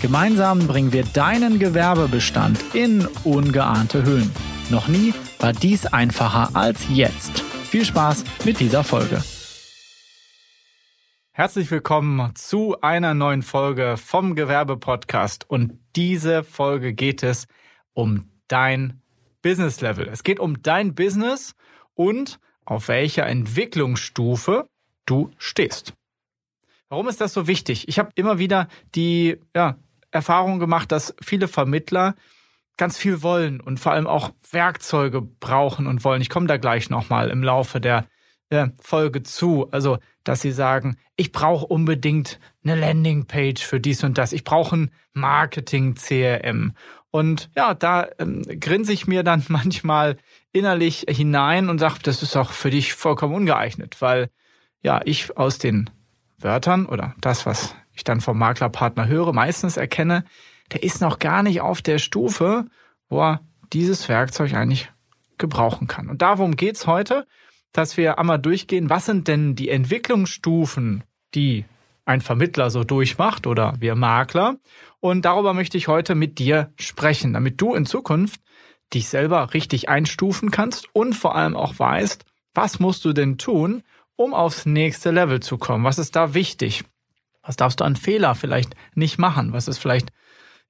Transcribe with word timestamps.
Gemeinsam 0.00 0.66
bringen 0.66 0.94
wir 0.94 1.04
deinen 1.04 1.58
Gewerbebestand 1.58 2.74
in 2.74 3.06
ungeahnte 3.24 4.02
Höhen. 4.02 4.32
Noch 4.70 4.88
nie 4.88 5.12
war 5.40 5.52
dies 5.52 5.84
einfacher 5.84 6.56
als 6.56 6.86
jetzt. 6.88 7.40
Viel 7.40 7.84
Spaß 7.84 8.24
mit 8.46 8.60
dieser 8.60 8.82
Folge. 8.82 9.22
Herzlich 11.32 11.70
willkommen 11.70 12.34
zu 12.34 12.80
einer 12.80 13.12
neuen 13.12 13.42
Folge 13.42 13.98
vom 13.98 14.34
Gewerbe-Podcast. 14.34 15.44
Und 15.50 15.78
diese 15.94 16.44
Folge 16.44 16.94
geht 16.94 17.22
es 17.22 17.46
um 17.92 18.30
dein 18.48 19.02
Business 19.42 19.82
Level. 19.82 20.08
Es 20.08 20.22
geht 20.22 20.40
um 20.40 20.62
dein 20.62 20.94
Business 20.94 21.54
und 21.92 22.40
auf 22.64 22.88
welcher 22.88 23.26
Entwicklungsstufe 23.26 24.66
du 25.04 25.30
stehst. 25.36 25.92
Warum 26.88 27.06
ist 27.06 27.20
das 27.20 27.34
so 27.34 27.46
wichtig? 27.46 27.86
Ich 27.86 27.98
habe 27.98 28.10
immer 28.14 28.38
wieder 28.38 28.66
die 28.94 29.36
ja, 29.54 29.76
Erfahrung 30.10 30.58
gemacht, 30.58 30.92
dass 30.92 31.14
viele 31.22 31.48
Vermittler 31.48 32.14
ganz 32.76 32.96
viel 32.96 33.22
wollen 33.22 33.60
und 33.60 33.78
vor 33.78 33.92
allem 33.92 34.06
auch 34.06 34.32
Werkzeuge 34.50 35.20
brauchen 35.20 35.86
und 35.86 36.02
wollen. 36.02 36.22
Ich 36.22 36.30
komme 36.30 36.46
da 36.46 36.56
gleich 36.56 36.88
nochmal 36.88 37.30
im 37.30 37.42
Laufe 37.42 37.80
der 37.80 38.06
äh, 38.48 38.68
Folge 38.80 39.22
zu. 39.22 39.68
Also, 39.70 39.98
dass 40.24 40.40
sie 40.40 40.52
sagen, 40.52 40.96
ich 41.16 41.32
brauche 41.32 41.66
unbedingt 41.66 42.40
eine 42.64 42.74
Landingpage 42.74 43.62
für 43.62 43.80
dies 43.80 44.02
und 44.04 44.18
das. 44.18 44.32
Ich 44.32 44.44
brauche 44.44 44.76
ein 44.76 44.90
Marketing-CRM. 45.12 46.72
Und 47.10 47.50
ja, 47.56 47.74
da 47.74 48.08
ähm, 48.18 48.42
grinse 48.60 48.92
ich 48.92 49.06
mir 49.06 49.22
dann 49.22 49.44
manchmal 49.48 50.16
innerlich 50.52 51.06
hinein 51.08 51.68
und 51.68 51.78
sage, 51.78 51.98
das 52.02 52.22
ist 52.22 52.36
auch 52.36 52.50
für 52.50 52.70
dich 52.70 52.94
vollkommen 52.94 53.34
ungeeignet, 53.34 54.00
weil 54.00 54.30
ja, 54.82 55.00
ich 55.04 55.36
aus 55.36 55.58
den 55.58 55.90
Wörtern 56.38 56.86
oder 56.86 57.14
das, 57.20 57.44
was 57.44 57.74
ich 58.00 58.04
dann 58.04 58.20
vom 58.20 58.38
Maklerpartner 58.38 59.06
höre, 59.06 59.32
meistens 59.32 59.76
erkenne, 59.76 60.24
der 60.72 60.82
ist 60.82 61.00
noch 61.00 61.18
gar 61.18 61.42
nicht 61.42 61.60
auf 61.60 61.82
der 61.82 61.98
Stufe, 61.98 62.64
wo 63.08 63.20
er 63.20 63.40
dieses 63.72 64.08
Werkzeug 64.08 64.54
eigentlich 64.54 64.90
gebrauchen 65.38 65.86
kann. 65.86 66.08
Und 66.08 66.22
darum 66.22 66.56
geht's 66.56 66.86
heute, 66.86 67.26
dass 67.72 67.96
wir 67.96 68.18
einmal 68.18 68.38
durchgehen, 68.38 68.90
was 68.90 69.06
sind 69.06 69.28
denn 69.28 69.54
die 69.54 69.68
Entwicklungsstufen, 69.68 71.04
die 71.34 71.64
ein 72.04 72.20
Vermittler 72.20 72.70
so 72.70 72.84
durchmacht 72.84 73.46
oder 73.46 73.74
wir 73.78 73.94
Makler. 73.94 74.56
Und 74.98 75.24
darüber 75.24 75.54
möchte 75.54 75.76
ich 75.76 75.86
heute 75.86 76.14
mit 76.14 76.38
dir 76.38 76.72
sprechen, 76.78 77.32
damit 77.34 77.60
du 77.60 77.74
in 77.74 77.86
Zukunft 77.86 78.40
dich 78.92 79.08
selber 79.08 79.54
richtig 79.54 79.88
einstufen 79.88 80.50
kannst 80.50 80.88
und 80.94 81.14
vor 81.14 81.36
allem 81.36 81.54
auch 81.54 81.78
weißt, 81.78 82.24
was 82.54 82.80
musst 82.80 83.04
du 83.04 83.12
denn 83.12 83.38
tun, 83.38 83.82
um 84.16 84.34
aufs 84.34 84.66
nächste 84.66 85.10
Level 85.10 85.40
zu 85.40 85.58
kommen? 85.58 85.84
Was 85.84 85.98
ist 85.98 86.16
da 86.16 86.34
wichtig? 86.34 86.84
Was 87.42 87.56
darfst 87.56 87.80
du 87.80 87.84
an 87.84 87.96
Fehler 87.96 88.34
vielleicht 88.34 88.74
nicht 88.94 89.18
machen? 89.18 89.52
Was 89.52 89.68
ist 89.68 89.78
vielleicht 89.78 90.10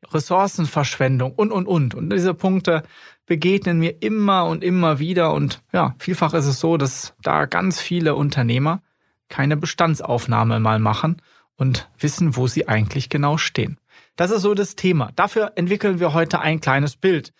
Ressourcenverschwendung 0.08 1.32
und, 1.32 1.52
und, 1.52 1.66
und. 1.66 1.94
Und 1.94 2.10
diese 2.10 2.34
Punkte 2.34 2.82
begegnen 3.26 3.78
mir 3.78 4.02
immer 4.02 4.46
und 4.46 4.64
immer 4.64 4.98
wieder. 4.98 5.32
Und 5.32 5.62
ja, 5.72 5.94
vielfach 5.98 6.34
ist 6.34 6.46
es 6.46 6.60
so, 6.60 6.76
dass 6.76 7.14
da 7.22 7.46
ganz 7.46 7.80
viele 7.80 8.14
Unternehmer 8.14 8.82
keine 9.28 9.56
Bestandsaufnahme 9.56 10.59
mal 10.59 10.78
machen 10.78 11.20
und 11.56 11.88
wissen, 11.98 12.36
wo 12.36 12.47
sie 12.47 12.66
eigentlich 12.69 13.09
genau 13.09 13.36
stehen. 13.36 13.78
Das 14.16 14.30
ist 14.30 14.42
so 14.42 14.54
das 14.54 14.75
Thema. 14.75 15.12
Dafür 15.14 15.53
entwickeln 15.54 16.00
wir 16.00 16.12
heute 16.14 16.41
ein 16.41 16.60
kleines 16.60 16.97
Bild. 16.97 17.32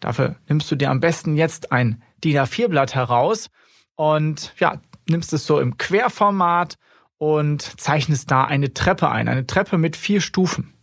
Dafür 0.00 0.36
nimmst 0.48 0.70
du 0.70 0.76
dir 0.76 0.90
am 0.90 1.00
besten 1.00 1.36
jetzt 1.36 1.72
ein 1.72 2.02
DIN 2.24 2.38
A4-Blatt 2.38 2.94
heraus 2.94 3.50
und 3.94 4.52
ja, 4.58 4.80
nimmst 5.08 5.32
es 5.32 5.46
so 5.46 5.60
im 5.60 5.78
Querformat 5.78 6.76
und 7.18 7.80
zeichnest 7.80 8.30
da 8.30 8.44
eine 8.44 8.74
Treppe 8.74 9.10
ein. 9.10 9.28
Eine 9.28 9.46
Treppe 9.46 9.78
mit 9.78 9.96
vier 9.96 10.20
Stufen. 10.20 10.74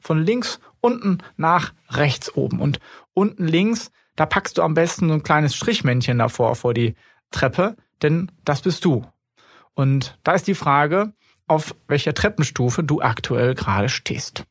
Von 0.00 0.22
links 0.22 0.60
unten 0.80 1.18
nach 1.36 1.74
rechts 1.90 2.34
oben. 2.34 2.60
Und 2.60 2.80
unten 3.12 3.46
links, 3.46 3.90
da 4.16 4.26
packst 4.26 4.58
du 4.58 4.62
am 4.62 4.74
besten 4.74 5.08
so 5.08 5.14
ein 5.14 5.22
kleines 5.22 5.54
Strichmännchen 5.54 6.18
davor 6.18 6.56
vor 6.56 6.74
die 6.74 6.94
Treppe, 7.30 7.76
denn 8.02 8.32
das 8.44 8.62
bist 8.62 8.84
du. 8.84 9.06
Und 9.74 10.18
da 10.24 10.32
ist 10.32 10.46
die 10.46 10.54
Frage, 10.54 11.12
auf 11.46 11.74
welcher 11.86 12.14
Treppenstufe 12.14 12.82
du 12.82 13.00
aktuell 13.00 13.54
gerade 13.54 13.88
stehst. 13.88 14.44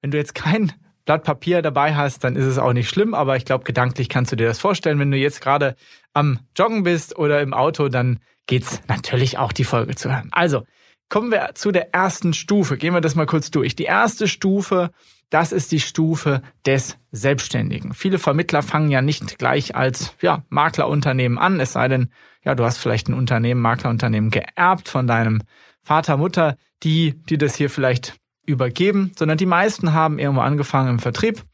Wenn 0.00 0.10
du 0.10 0.18
jetzt 0.18 0.34
kein 0.34 0.72
Blatt 1.10 1.24
Papier 1.24 1.60
dabei 1.60 1.96
hast, 1.96 2.22
dann 2.22 2.36
ist 2.36 2.44
es 2.44 2.56
auch 2.56 2.72
nicht 2.72 2.88
schlimm, 2.88 3.14
aber 3.14 3.34
ich 3.34 3.44
glaube, 3.44 3.64
gedanklich 3.64 4.08
kannst 4.08 4.30
du 4.30 4.36
dir 4.36 4.46
das 4.46 4.60
vorstellen. 4.60 5.00
Wenn 5.00 5.10
du 5.10 5.16
jetzt 5.16 5.40
gerade 5.40 5.74
am 6.12 6.38
Joggen 6.56 6.84
bist 6.84 7.18
oder 7.18 7.40
im 7.40 7.52
Auto, 7.52 7.88
dann 7.88 8.20
geht's 8.46 8.80
natürlich 8.86 9.36
auch 9.36 9.50
die 9.50 9.64
Folge 9.64 9.96
zu 9.96 10.08
hören. 10.08 10.28
Also, 10.30 10.62
kommen 11.08 11.32
wir 11.32 11.50
zu 11.54 11.72
der 11.72 11.92
ersten 11.92 12.32
Stufe. 12.32 12.76
Gehen 12.76 12.94
wir 12.94 13.00
das 13.00 13.16
mal 13.16 13.26
kurz 13.26 13.50
durch. 13.50 13.74
Die 13.74 13.86
erste 13.86 14.28
Stufe, 14.28 14.92
das 15.30 15.50
ist 15.50 15.72
die 15.72 15.80
Stufe 15.80 16.42
des 16.64 16.96
Selbstständigen. 17.10 17.92
Viele 17.92 18.20
Vermittler 18.20 18.62
fangen 18.62 18.92
ja 18.92 19.02
nicht 19.02 19.36
gleich 19.36 19.74
als 19.74 20.14
ja, 20.20 20.44
Maklerunternehmen 20.48 21.38
an, 21.38 21.58
es 21.58 21.72
sei 21.72 21.88
denn, 21.88 22.10
ja, 22.44 22.54
du 22.54 22.62
hast 22.62 22.78
vielleicht 22.78 23.08
ein 23.08 23.14
Unternehmen, 23.14 23.60
Maklerunternehmen 23.60 24.30
geerbt 24.30 24.88
von 24.88 25.08
deinem 25.08 25.42
Vater, 25.82 26.16
Mutter, 26.16 26.56
die, 26.84 27.20
die 27.28 27.36
das 27.36 27.56
hier 27.56 27.68
vielleicht 27.68 28.20
übergeben, 28.50 29.12
sondern 29.18 29.38
die 29.38 29.46
meisten 29.46 29.92
haben 29.92 30.18
irgendwo 30.18 30.42
angefangen 30.42 30.90
im 30.90 30.98
Vertrieb 30.98 31.44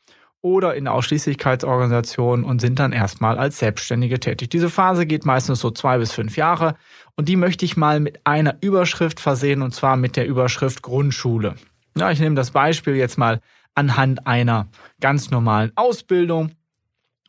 oder 0.43 0.75
in 0.75 0.85
der 0.85 0.95
Ausschließlichkeitsorganisation 0.95 2.45
und 2.45 2.61
sind 2.61 2.79
dann 2.79 2.93
erstmal 2.93 3.39
als 3.39 3.59
Selbstständige 3.59 4.21
tätig. 4.21 4.51
Diese 4.51 4.71
Phase 4.71 5.07
geht 5.07 5.25
meistens 5.25 5.61
so 5.61 5.71
zwei 5.71 5.99
bis 5.99 6.13
fünf 6.13 6.37
Jahre 6.37 6.77
und 7.17 7.29
die 7.29 7.37
möchte 7.37 7.65
ich 7.65 7.77
mal 7.77 8.01
mit 8.01 8.21
einer 8.25 8.57
Überschrift 8.61 9.19
versehen 9.21 9.63
und 9.63 9.75
zwar 9.75 9.97
mit 9.97 10.17
der 10.17 10.27
Überschrift 10.27 10.83
Grundschule. 10.83 11.57
Ja, 11.97 12.11
ich 12.11 12.21
nehme 12.21 12.37
das 12.37 12.51
Beispiel 12.51 12.95
jetzt 12.95 13.19
mal 13.19 13.41
anhand 13.75 14.27
einer 14.27 14.69
ganz 15.01 15.31
normalen 15.31 15.73
Ausbildung 15.75 16.53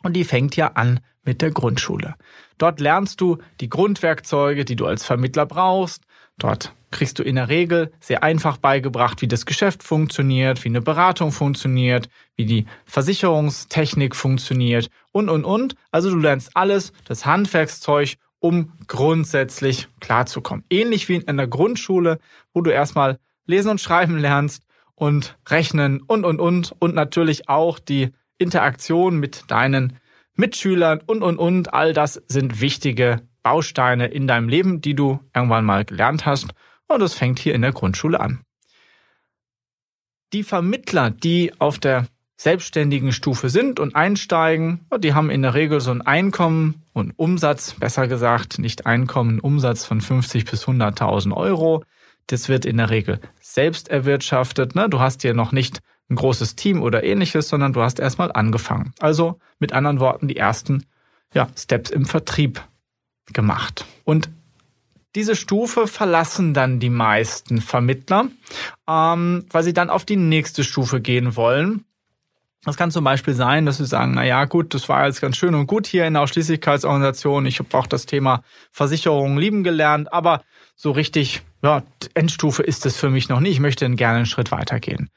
und 0.03 0.13
die 0.13 0.23
fängt 0.23 0.56
ja 0.56 0.73
an 0.73 1.00
mit 1.23 1.41
der 1.41 1.51
Grundschule. 1.51 2.16
Dort 2.57 2.79
lernst 2.79 3.22
du 3.22 3.38
die 3.61 3.69
Grundwerkzeuge, 3.69 4.66
die 4.66 4.75
du 4.75 4.85
als 4.85 5.06
Vermittler 5.06 5.45
brauchst. 5.45 6.03
Dort 6.38 6.73
kriegst 6.92 7.20
du 7.20 7.24
in 7.24 7.36
der 7.36 7.50
Regel 7.50 7.92
sehr 8.00 8.24
einfach 8.24 8.58
beigebracht, 8.58 9.22
wie 9.22 9.28
das 9.28 9.46
Geschäft 9.46 9.84
funktioniert, 9.84 10.64
wie 10.64 10.70
eine 10.70 10.81
Beratung 10.81 11.31
funktioniert, 11.31 12.09
wie 12.36 12.46
die 12.46 12.66
Versicherungstechnik 12.86 14.16
funktioniert 14.16 14.90
und, 15.12 15.30
und, 15.30 15.46
und. 15.46 15.75
Also 15.92 16.09
du 16.09 16.18
lernst 16.18 16.52
alles, 16.56 16.94
das 17.06 17.25
Handwerkszeug, 17.25 18.16
um 18.40 18.72
grundsätzlich 18.88 19.88
klarzukommen. 20.00 20.64
Ähnlich 20.70 21.09
wie 21.09 21.16
in 21.16 21.38
der 21.38 21.48
Grundschule, 21.48 22.20
wo 22.53 22.62
du 22.62 22.72
erstmal 22.72 23.19
lesen 23.46 23.72
und 23.72 23.81
schreiben 23.81 24.18
lernst 24.18 24.64
und 24.96 25.38
rechnen 25.48 26.02
und, 26.02 26.25
und, 26.25 26.40
und. 26.40 26.74
Und 26.80 26.96
natürlich 26.96 27.50
auch 27.50 27.80
die 27.80 28.12
Interaktion 28.38 29.19
mit 29.19 29.46
deinen 29.50 29.98
Mitschülern 30.36 31.02
und, 31.06 31.24
und, 31.24 31.38
und. 31.38 31.74
All 31.74 31.94
das 31.94 32.22
sind 32.28 32.62
wichtige 32.62 33.22
Bausteine 33.44 34.08
in 34.08 34.28
deinem 34.28 34.50
Leben, 34.50 34.81
die 34.81 34.94
du 34.94 35.19
irgendwann 35.34 35.66
mal 35.66 35.86
gelernt 35.86 36.25
hast. 36.25 36.54
Und 36.88 37.00
das 37.00 37.14
fängt 37.14 37.40
hier 37.40 37.53
in 37.53 37.62
der 37.62 37.74
Grundschule 37.74 38.20
an. 38.20 38.42
Die 40.34 40.44
Vermittler, 40.44 41.09
die 41.09 41.53
auf 41.60 41.80
der 41.80 42.07
selbstständigen 42.38 43.12
Stufe 43.12 43.50
sind 43.50 43.80
und 43.80 43.95
einsteigen, 43.95 44.86
die 45.00 45.13
haben 45.13 45.30
in 45.30 45.42
der 45.42 45.54
Regel 45.54 45.81
so 45.81 45.92
ein 45.92 46.01
Einkommen 46.01 46.84
und 46.94 47.13
Umsatz, 47.18 47.74
besser 47.74 48.07
gesagt, 48.07 48.60
nicht 48.60 48.86
Einkommen, 48.86 49.39
Umsatz 49.39 49.86
von 49.86 50.01
50 50.01 50.45
bis 50.45 50.66
100.000 50.66 51.36
Euro. 51.36 51.84
Das 52.28 52.50
wird 52.50 52.66
in 52.66 52.78
der 52.78 52.90
Regel 52.90 53.19
selbst 53.40 53.88
erwirtschaftet. 53.88 54.75
Ne? 54.75 54.90
Du 54.90 55.00
hast 55.00 55.24
hier 55.24 55.33
noch 55.33 55.51
nicht 55.51 55.80
ein 56.10 56.16
großes 56.16 56.56
Team 56.56 56.81
oder 56.81 57.04
ähnliches, 57.04 57.50
sondern 57.50 57.74
du 57.74 57.81
hast 57.81 58.00
erstmal 58.00 58.31
angefangen. 58.31 58.94
Also 59.00 59.40
mit 59.60 59.74
anderen 59.74 60.00
Worten 60.00 60.28
die 60.28 60.38
ersten 60.38 60.86
ja, 61.33 61.48
Steps 61.57 61.90
im 61.90 62.06
Vertrieb 62.06 62.62
gemacht. 63.33 63.86
Und 64.04 64.30
diese 65.18 65.36
Stufe 65.36 65.88
verlassen 65.88 66.54
dann 66.54 66.80
die 66.80 66.92
meisten 66.92 67.60
Vermittler, 67.60 68.28
ähm, 68.88 69.46
weil 69.50 69.64
sie 69.64 69.74
dann 69.74 69.90
auf 69.90 70.06
die 70.06 70.16
nächste 70.16 70.64
Stufe 70.64 71.02
gehen 71.02 71.36
wollen. 71.36 71.86
Das 72.64 72.78
kann 72.78 72.92
zum 72.92 73.04
Beispiel 73.04 73.34
sein, 73.34 73.66
dass 73.66 73.78
sie 73.78 73.86
sagen, 73.88 74.14
na 74.14 74.24
ja, 74.24 74.46
gut, 74.46 74.75
das 74.75 74.88
war 74.90 75.08
jetzt 75.08 75.19
ganz 75.19 75.36
schön 75.36 75.56
und 75.56 75.66
gut 75.66 75.88
hier 75.88 76.06
in 76.06 76.14
der 76.14 76.22
Ausschließlichkeitsorganisation. 76.22 77.48
Ich 77.48 77.58
habe 77.58 77.75
auch 77.75 77.88
das 77.88 78.06
Thema 78.06 78.44
Versicherungen 78.72 79.40
lieben 79.40 79.64
gelernt, 79.64 80.14
aber 80.14 80.44
so 80.75 80.92
richtig, 80.92 81.42
ja, 81.64 81.81
Endstufe 82.14 82.62
ist 82.62 82.86
es 82.86 82.96
für 82.98 83.10
mich 83.10 83.28
noch 83.28 83.40
nicht. 83.40 83.54
Ich 83.54 83.60
möchte 83.60 83.90
gerne 83.90 84.18
einen 84.18 84.25
Schritt 84.28 84.52
weitergehen. 84.52 85.10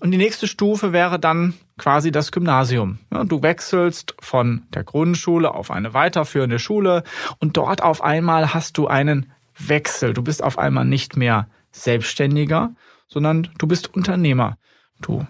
Und 0.00 0.10
die 0.10 0.18
nächste 0.18 0.48
Stufe 0.48 0.92
wäre 0.92 1.20
dann 1.20 1.54
quasi 1.78 2.10
das 2.10 2.32
Gymnasium. 2.32 2.98
Ja, 3.12 3.24
du 3.24 3.42
wechselst 3.42 4.14
von 4.20 4.66
der 4.74 4.82
Grundschule 4.82 5.54
auf 5.54 5.70
eine 5.70 5.94
weiterführende 5.94 6.58
Schule 6.58 7.04
und 7.38 7.56
dort 7.56 7.82
auf 7.82 8.02
einmal 8.02 8.52
hast 8.52 8.76
du 8.76 8.88
einen 8.88 9.32
Wechsel. 9.58 10.12
Du 10.12 10.22
bist 10.22 10.42
auf 10.42 10.58
einmal 10.58 10.84
nicht 10.84 11.16
mehr 11.16 11.48
Selbstständiger, 11.72 12.74
sondern 13.08 13.48
du 13.58 13.66
bist 13.66 13.94
Unternehmer. 13.94 14.58
Du 15.00 15.26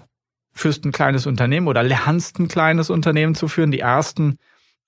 führst 0.53 0.85
ein 0.85 0.93
kleines 0.93 1.27
Unternehmen 1.27 1.69
oder 1.69 1.83
lernst 1.83 2.39
ein 2.39 2.49
kleines 2.49 2.91
Unternehmen 2.91 3.35
zu 3.35 3.49
führen. 3.49 3.71
Die 3.71 3.81
ersten 3.81 4.39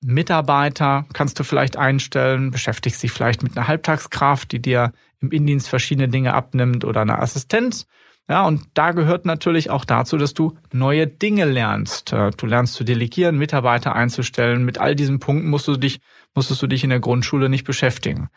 Mitarbeiter 0.01 1.07
kannst 1.13 1.39
du 1.39 1.45
vielleicht 1.45 1.77
einstellen, 1.77 2.51
beschäftigst 2.51 3.03
dich 3.03 3.13
vielleicht 3.13 3.43
mit 3.43 3.57
einer 3.57 3.69
Halbtagskraft, 3.69 4.53
die 4.53 4.63
dir 4.63 4.93
im 5.21 5.31
Indienst 5.31 5.69
verschiedene 5.69 6.09
Dinge 6.09 6.35
abnimmt 6.35 6.85
oder 6.85 7.01
einer 7.01 7.21
Assistenz. 7.21 7.87
Ja, 8.31 8.47
und 8.47 8.63
da 8.75 8.93
gehört 8.93 9.25
natürlich 9.25 9.71
auch 9.71 9.87
dazu, 9.87 10.19
dass 10.19 10.35
du 10.35 10.57
neue 10.71 11.07
Dinge 11.07 11.47
lernst. 11.47 12.13
Äh, 12.13 12.31
du 12.37 12.47
lernst 12.47 12.75
zu 12.75 12.85
delegieren, 12.85 13.39
Mitarbeiter 13.39 13.95
einzustellen. 13.95 14.65
Mit 14.67 14.79
all 14.79 14.95
diesen 14.95 15.19
Punkten 15.19 15.49
musst 15.49 15.67
du 15.67 15.77
dich, 15.79 16.01
musstest 16.35 16.61
du 16.61 16.67
dich 16.67 16.85
in 16.85 16.91
der 16.91 17.01
Grundschule 17.01 17.49
nicht 17.49 17.65
beschäftigen. 17.65 18.29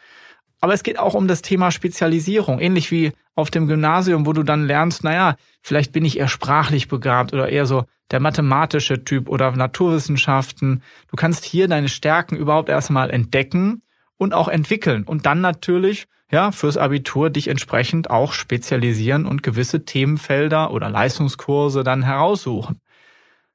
Aber 0.62 0.74
es 0.74 0.84
geht 0.84 1.00
auch 1.00 1.16
um 1.16 1.28
das 1.28 1.42
Thema 1.42 1.72
Spezialisierung, 1.72 2.60
ähnlich 2.60 2.92
wie 2.92 3.14
auf 3.36 3.50
dem 3.50 3.68
Gymnasium, 3.68 4.28
wo 4.28 4.34
du 4.34 4.44
dann 4.44 4.68
lernst, 4.68 5.04
naja, 5.04 5.36
vielleicht 5.62 5.92
bin 5.92 6.06
ich 6.06 6.20
eher 6.20 6.28
sprachlich 6.28 6.88
begabt 6.88 7.34
oder 7.34 7.50
eher 7.50 7.66
so 7.66 7.86
der 8.12 8.20
mathematische 8.20 9.04
Typ 9.04 9.28
oder 9.28 9.52
Naturwissenschaften. 9.52 10.84
Du 11.10 11.16
kannst 11.16 11.46
hier 11.46 11.68
deine 11.68 11.90
Stärken 11.90 12.36
überhaupt 12.36 12.70
erstmal 12.70 13.10
entdecken 13.10 13.82
und 14.18 14.34
auch 14.36 14.48
entwickeln 14.48 15.04
und 15.04 15.26
dann 15.26 15.42
natürlich 15.42 16.08
ja, 16.32 16.52
fürs 16.52 16.78
Abitur 16.78 17.30
dich 17.30 17.48
entsprechend 17.48 18.10
auch 18.10 18.32
spezialisieren 18.32 19.26
und 19.26 19.44
gewisse 19.44 19.84
Themenfelder 19.84 20.72
oder 20.72 20.90
Leistungskurse 20.90 21.84
dann 21.84 22.04
heraussuchen. 22.04 22.80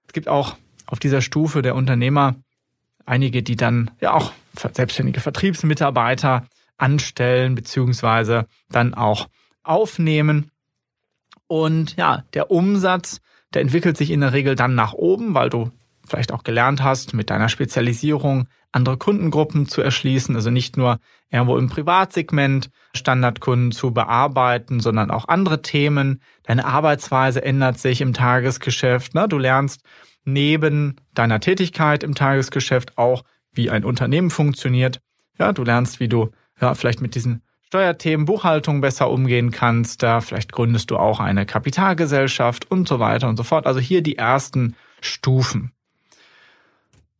Es 0.06 0.12
gibt 0.12 0.28
auch 0.28 0.56
auf 0.86 0.98
dieser 0.98 1.22
Stufe 1.22 1.62
der 1.62 1.74
Unternehmer 1.74 2.34
einige, 3.06 3.42
die 3.42 3.56
dann 3.56 3.90
ja 4.00 4.12
auch 4.12 4.32
selbstständige 4.72 5.20
Vertriebsmitarbeiter 5.20 6.46
anstellen 6.78 7.54
beziehungsweise 7.54 8.46
dann 8.68 8.94
auch 8.94 9.28
aufnehmen. 9.62 10.50
Und 11.46 11.96
ja, 11.96 12.24
der 12.34 12.50
Umsatz, 12.50 13.20
der 13.54 13.62
entwickelt 13.62 13.96
sich 13.96 14.10
in 14.10 14.20
der 14.20 14.32
Regel 14.32 14.56
dann 14.56 14.74
nach 14.74 14.92
oben, 14.92 15.34
weil 15.34 15.50
du 15.50 15.70
vielleicht 16.06 16.32
auch 16.32 16.44
gelernt 16.44 16.82
hast, 16.82 17.14
mit 17.14 17.30
deiner 17.30 17.48
Spezialisierung 17.48 18.48
andere 18.72 18.96
Kundengruppen 18.96 19.66
zu 19.66 19.80
erschließen, 19.80 20.36
also 20.36 20.50
nicht 20.50 20.76
nur 20.76 20.98
irgendwo 21.30 21.56
im 21.56 21.68
Privatsegment 21.68 22.70
Standardkunden 22.94 23.72
zu 23.72 23.92
bearbeiten, 23.92 24.80
sondern 24.80 25.10
auch 25.10 25.28
andere 25.28 25.62
Themen. 25.62 26.20
Deine 26.44 26.64
Arbeitsweise 26.64 27.42
ändert 27.42 27.78
sich 27.78 28.00
im 28.00 28.12
Tagesgeschäft. 28.12 29.14
Ne? 29.14 29.26
Du 29.28 29.38
lernst 29.38 29.80
neben 30.24 30.96
deiner 31.14 31.40
Tätigkeit 31.40 32.02
im 32.02 32.14
Tagesgeschäft 32.14 32.98
auch, 32.98 33.24
wie 33.52 33.70
ein 33.70 33.84
Unternehmen 33.84 34.30
funktioniert. 34.30 35.00
Ja, 35.38 35.52
du 35.52 35.64
lernst, 35.64 35.98
wie 35.98 36.08
du 36.08 36.30
ja 36.60 36.74
vielleicht 36.74 37.00
mit 37.00 37.14
diesen 37.14 37.42
Steuerthemen, 37.66 38.26
Buchhaltung 38.26 38.80
besser 38.80 39.10
umgehen 39.10 39.50
kannst. 39.50 40.02
Da 40.02 40.20
vielleicht 40.20 40.52
gründest 40.52 40.90
du 40.90 40.96
auch 40.96 41.20
eine 41.20 41.46
Kapitalgesellschaft 41.46 42.70
und 42.70 42.86
so 42.86 43.00
weiter 43.00 43.28
und 43.28 43.36
so 43.36 43.42
fort. 43.42 43.66
Also 43.66 43.80
hier 43.80 44.02
die 44.02 44.16
ersten 44.16 44.76
Stufen. 45.00 45.72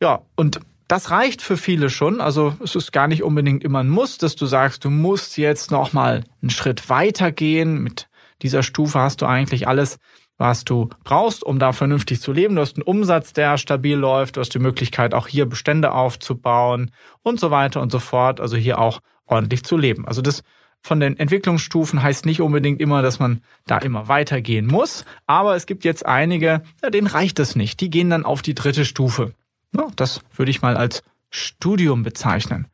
Ja, 0.00 0.22
und 0.36 0.60
das 0.88 1.10
reicht 1.10 1.42
für 1.42 1.56
viele 1.56 1.90
schon. 1.90 2.20
Also 2.20 2.54
es 2.62 2.76
ist 2.76 2.92
gar 2.92 3.08
nicht 3.08 3.22
unbedingt 3.22 3.64
immer 3.64 3.80
ein 3.80 3.88
Muss, 3.88 4.18
dass 4.18 4.36
du 4.36 4.46
sagst, 4.46 4.84
du 4.84 4.90
musst 4.90 5.36
jetzt 5.36 5.70
noch 5.70 5.92
mal 5.92 6.22
einen 6.42 6.50
Schritt 6.50 6.88
weiter 6.88 7.32
gehen. 7.32 7.82
Mit 7.82 8.08
dieser 8.42 8.62
Stufe 8.62 9.00
hast 9.00 9.22
du 9.22 9.26
eigentlich 9.26 9.66
alles, 9.66 9.98
was 10.38 10.64
du 10.64 10.90
brauchst, 11.04 11.44
um 11.44 11.58
da 11.58 11.72
vernünftig 11.72 12.20
zu 12.20 12.32
leben. 12.32 12.56
Du 12.56 12.60
hast 12.60 12.76
einen 12.76 12.82
Umsatz, 12.82 13.32
der 13.32 13.58
stabil 13.58 13.96
läuft. 13.96 14.36
Du 14.36 14.40
hast 14.40 14.54
die 14.54 14.58
Möglichkeit, 14.58 15.14
auch 15.14 15.28
hier 15.28 15.46
Bestände 15.46 15.92
aufzubauen 15.92 16.90
und 17.22 17.40
so 17.40 17.50
weiter 17.50 17.80
und 17.80 17.90
so 17.90 17.98
fort. 17.98 18.40
Also 18.40 18.56
hier 18.56 18.78
auch 18.78 19.00
ordentlich 19.26 19.64
zu 19.64 19.76
leben. 19.76 20.06
Also 20.06 20.22
das 20.22 20.42
von 20.82 21.00
den 21.00 21.18
Entwicklungsstufen 21.18 22.02
heißt 22.02 22.26
nicht 22.26 22.40
unbedingt 22.40 22.80
immer, 22.80 23.02
dass 23.02 23.18
man 23.18 23.42
da 23.66 23.78
immer 23.78 24.08
weitergehen 24.08 24.66
muss. 24.66 25.04
Aber 25.26 25.56
es 25.56 25.66
gibt 25.66 25.84
jetzt 25.84 26.06
einige, 26.06 26.62
ja, 26.82 26.90
denen 26.90 27.08
reicht 27.08 27.40
es 27.40 27.56
nicht. 27.56 27.80
Die 27.80 27.90
gehen 27.90 28.10
dann 28.10 28.24
auf 28.24 28.42
die 28.42 28.54
dritte 28.54 28.84
Stufe. 28.84 29.32
Ja, 29.76 29.88
das 29.96 30.20
würde 30.36 30.50
ich 30.50 30.62
mal 30.62 30.76
als 30.76 31.02
Studium 31.30 32.02
bezeichnen. 32.02 32.68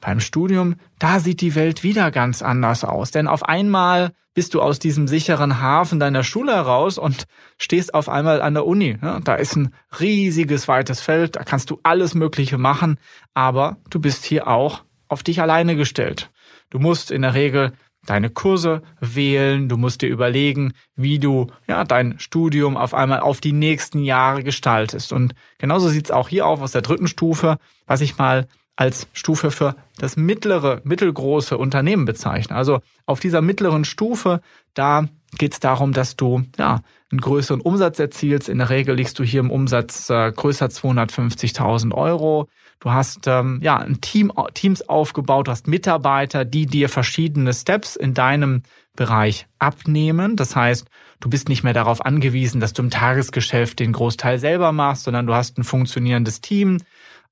Beim 0.00 0.20
Studium, 0.20 0.76
da 0.98 1.18
sieht 1.18 1.40
die 1.40 1.54
Welt 1.54 1.82
wieder 1.82 2.10
ganz 2.10 2.42
anders 2.42 2.84
aus. 2.84 3.10
Denn 3.10 3.26
auf 3.26 3.42
einmal 3.44 4.12
bist 4.34 4.54
du 4.54 4.62
aus 4.62 4.78
diesem 4.78 5.08
sicheren 5.08 5.60
Hafen 5.60 5.98
deiner 5.98 6.22
Schule 6.22 6.54
heraus 6.54 6.98
und 6.98 7.26
stehst 7.56 7.92
auf 7.94 8.08
einmal 8.08 8.40
an 8.40 8.54
der 8.54 8.66
Uni. 8.66 8.96
Da 9.24 9.34
ist 9.34 9.56
ein 9.56 9.74
riesiges, 9.98 10.68
weites 10.68 11.00
Feld, 11.00 11.34
da 11.34 11.42
kannst 11.42 11.70
du 11.70 11.80
alles 11.82 12.14
Mögliche 12.14 12.58
machen, 12.58 13.00
aber 13.34 13.78
du 13.90 13.98
bist 13.98 14.24
hier 14.24 14.46
auch 14.46 14.84
auf 15.08 15.24
dich 15.24 15.40
alleine 15.40 15.74
gestellt. 15.74 16.30
Du 16.70 16.78
musst 16.78 17.10
in 17.10 17.22
der 17.22 17.34
Regel 17.34 17.72
deine 18.06 18.30
Kurse 18.30 18.82
wählen, 19.00 19.68
du 19.68 19.76
musst 19.76 20.02
dir 20.02 20.08
überlegen, 20.08 20.72
wie 20.94 21.18
du 21.18 21.48
ja 21.66 21.82
dein 21.82 22.20
Studium 22.20 22.76
auf 22.76 22.94
einmal 22.94 23.20
auf 23.20 23.40
die 23.40 23.52
nächsten 23.52 24.04
Jahre 24.04 24.44
gestaltest. 24.44 25.12
Und 25.12 25.34
genauso 25.58 25.88
sieht's 25.88 26.12
auch 26.12 26.28
hier 26.28 26.46
auf 26.46 26.62
aus 26.62 26.72
der 26.72 26.82
dritten 26.82 27.08
Stufe, 27.08 27.58
was 27.86 28.00
ich 28.00 28.18
mal 28.18 28.46
als 28.78 29.08
Stufe 29.12 29.50
für 29.50 29.74
das 29.98 30.16
mittlere, 30.16 30.80
mittelgroße 30.84 31.58
Unternehmen 31.58 32.04
bezeichne. 32.04 32.54
Also 32.54 32.78
auf 33.06 33.18
dieser 33.18 33.42
mittleren 33.42 33.84
Stufe, 33.84 34.40
da 34.74 35.08
geht 35.36 35.54
es 35.54 35.58
darum, 35.58 35.92
dass 35.92 36.14
du 36.14 36.44
ja 36.56 36.82
einen 37.10 37.20
größeren 37.20 37.60
Umsatz 37.60 37.98
erzielst. 37.98 38.48
In 38.48 38.58
der 38.58 38.70
Regel 38.70 38.94
liegst 38.94 39.18
du 39.18 39.24
hier 39.24 39.40
im 39.40 39.50
Umsatz 39.50 40.08
äh, 40.10 40.30
größer 40.30 40.66
250.000 40.66 41.92
Euro. 41.92 42.48
Du 42.78 42.92
hast 42.92 43.26
ähm, 43.26 43.58
ja 43.64 43.78
ein 43.78 44.00
Team, 44.00 44.32
Teams 44.54 44.88
aufgebaut, 44.88 45.48
du 45.48 45.50
hast 45.50 45.66
Mitarbeiter, 45.66 46.44
die 46.44 46.66
dir 46.66 46.88
verschiedene 46.88 47.52
Steps 47.54 47.96
in 47.96 48.14
deinem 48.14 48.62
Bereich 48.94 49.48
abnehmen. 49.58 50.36
Das 50.36 50.54
heißt, 50.54 50.86
du 51.18 51.28
bist 51.28 51.48
nicht 51.48 51.64
mehr 51.64 51.74
darauf 51.74 52.06
angewiesen, 52.06 52.60
dass 52.60 52.74
du 52.74 52.82
im 52.82 52.90
Tagesgeschäft 52.90 53.80
den 53.80 53.92
Großteil 53.92 54.38
selber 54.38 54.70
machst, 54.70 55.02
sondern 55.02 55.26
du 55.26 55.34
hast 55.34 55.58
ein 55.58 55.64
funktionierendes 55.64 56.40
Team. 56.40 56.78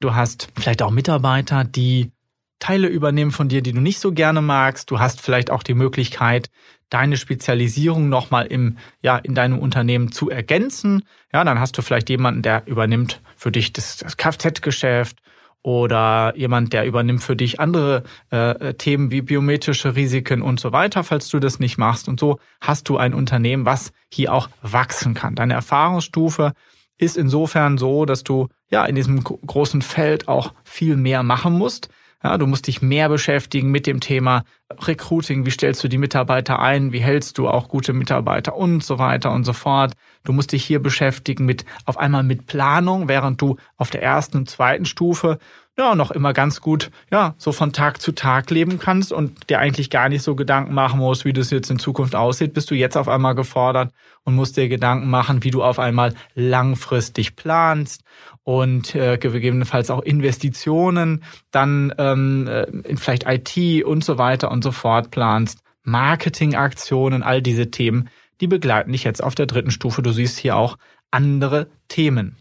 Du 0.00 0.14
hast 0.14 0.48
vielleicht 0.58 0.82
auch 0.82 0.90
Mitarbeiter, 0.90 1.64
die 1.64 2.12
Teile 2.58 2.88
übernehmen 2.88 3.32
von 3.32 3.48
dir, 3.48 3.62
die 3.62 3.72
du 3.72 3.80
nicht 3.80 3.98
so 3.98 4.12
gerne 4.12 4.42
magst. 4.42 4.90
Du 4.90 4.98
hast 4.98 5.20
vielleicht 5.20 5.50
auch 5.50 5.62
die 5.62 5.74
Möglichkeit, 5.74 6.50
deine 6.90 7.16
Spezialisierung 7.16 8.08
nochmal 8.08 8.46
im, 8.46 8.78
ja, 9.02 9.16
in 9.18 9.34
deinem 9.34 9.58
Unternehmen 9.58 10.12
zu 10.12 10.30
ergänzen. 10.30 11.02
Ja, 11.32 11.44
dann 11.44 11.60
hast 11.60 11.76
du 11.76 11.82
vielleicht 11.82 12.08
jemanden, 12.08 12.42
der 12.42 12.66
übernimmt 12.66 13.20
für 13.36 13.50
dich 13.50 13.72
das, 13.72 13.96
das 13.98 14.16
Kfz-Geschäft 14.16 15.18
oder 15.62 16.32
jemand, 16.36 16.72
der 16.72 16.86
übernimmt 16.86 17.22
für 17.22 17.34
dich 17.34 17.58
andere 17.58 18.04
äh, 18.30 18.74
Themen 18.74 19.10
wie 19.10 19.20
biometrische 19.20 19.96
Risiken 19.96 20.40
und 20.40 20.60
so 20.60 20.72
weiter, 20.72 21.02
falls 21.02 21.28
du 21.28 21.40
das 21.40 21.58
nicht 21.58 21.76
machst. 21.76 22.08
Und 22.08 22.20
so 22.20 22.38
hast 22.60 22.88
du 22.88 22.98
ein 22.98 23.14
Unternehmen, 23.14 23.66
was 23.66 23.92
hier 24.08 24.32
auch 24.32 24.48
wachsen 24.62 25.14
kann. 25.14 25.34
Deine 25.34 25.54
Erfahrungsstufe 25.54 26.52
ist 26.98 27.16
insofern 27.16 27.78
so, 27.78 28.04
dass 28.04 28.24
du 28.24 28.48
ja 28.70 28.84
in 28.84 28.94
diesem 28.94 29.22
großen 29.22 29.82
Feld 29.82 30.28
auch 30.28 30.54
viel 30.64 30.96
mehr 30.96 31.22
machen 31.22 31.54
musst. 31.54 31.88
Ja, 32.24 32.38
du 32.38 32.46
musst 32.46 32.66
dich 32.66 32.82
mehr 32.82 33.08
beschäftigen 33.08 33.70
mit 33.70 33.86
dem 33.86 34.00
Thema 34.00 34.44
Recruiting. 34.70 35.46
Wie 35.46 35.50
stellst 35.50 35.84
du 35.84 35.88
die 35.88 35.98
Mitarbeiter 35.98 36.58
ein? 36.58 36.92
Wie 36.92 37.00
hältst 37.00 37.38
du 37.38 37.48
auch 37.48 37.68
gute 37.68 37.92
Mitarbeiter 37.92 38.56
und 38.56 38.82
so 38.82 38.98
weiter 38.98 39.30
und 39.32 39.44
so 39.44 39.52
fort? 39.52 39.92
Du 40.24 40.32
musst 40.32 40.52
dich 40.52 40.64
hier 40.64 40.82
beschäftigen 40.82 41.44
mit, 41.44 41.64
auf 41.84 41.98
einmal 41.98 42.22
mit 42.22 42.46
Planung, 42.46 43.06
während 43.06 43.40
du 43.40 43.56
auf 43.76 43.90
der 43.90 44.02
ersten 44.02 44.38
und 44.38 44.50
zweiten 44.50 44.86
Stufe 44.86 45.38
ja, 45.78 45.94
noch 45.94 46.10
immer 46.10 46.32
ganz 46.32 46.62
gut, 46.62 46.90
ja, 47.10 47.34
so 47.36 47.52
von 47.52 47.72
Tag 47.72 48.00
zu 48.00 48.12
Tag 48.12 48.50
leben 48.50 48.78
kannst 48.78 49.12
und 49.12 49.50
dir 49.50 49.58
eigentlich 49.58 49.90
gar 49.90 50.08
nicht 50.08 50.22
so 50.22 50.34
Gedanken 50.34 50.72
machen 50.72 50.98
musst, 51.00 51.26
wie 51.26 51.34
das 51.34 51.50
jetzt 51.50 51.70
in 51.70 51.78
Zukunft 51.78 52.14
aussieht, 52.14 52.54
bist 52.54 52.70
du 52.70 52.74
jetzt 52.74 52.96
auf 52.96 53.08
einmal 53.08 53.34
gefordert 53.34 53.92
und 54.24 54.34
musst 54.34 54.56
dir 54.56 54.68
Gedanken 54.68 55.10
machen, 55.10 55.44
wie 55.44 55.50
du 55.50 55.62
auf 55.62 55.78
einmal 55.78 56.14
langfristig 56.34 57.36
planst 57.36 58.04
und 58.42 58.94
äh, 58.94 59.18
gegebenenfalls 59.18 59.90
auch 59.90 60.00
Investitionen 60.00 61.22
dann 61.50 61.92
ähm, 61.98 62.48
äh, 62.48 62.62
in 62.62 62.96
vielleicht 62.96 63.26
IT 63.26 63.84
und 63.84 64.02
so 64.02 64.16
weiter 64.16 64.50
und 64.50 64.64
so 64.64 64.72
fort 64.72 65.10
planst, 65.10 65.58
Marketingaktionen, 65.82 67.22
all 67.22 67.42
diese 67.42 67.70
Themen, 67.70 68.08
die 68.40 68.46
begleiten 68.46 68.92
dich 68.92 69.04
jetzt 69.04 69.22
auf 69.22 69.34
der 69.34 69.46
dritten 69.46 69.70
Stufe. 69.70 70.00
Du 70.00 70.12
siehst 70.12 70.38
hier 70.38 70.56
auch 70.56 70.78
andere 71.10 71.68
Themen. 71.88 72.36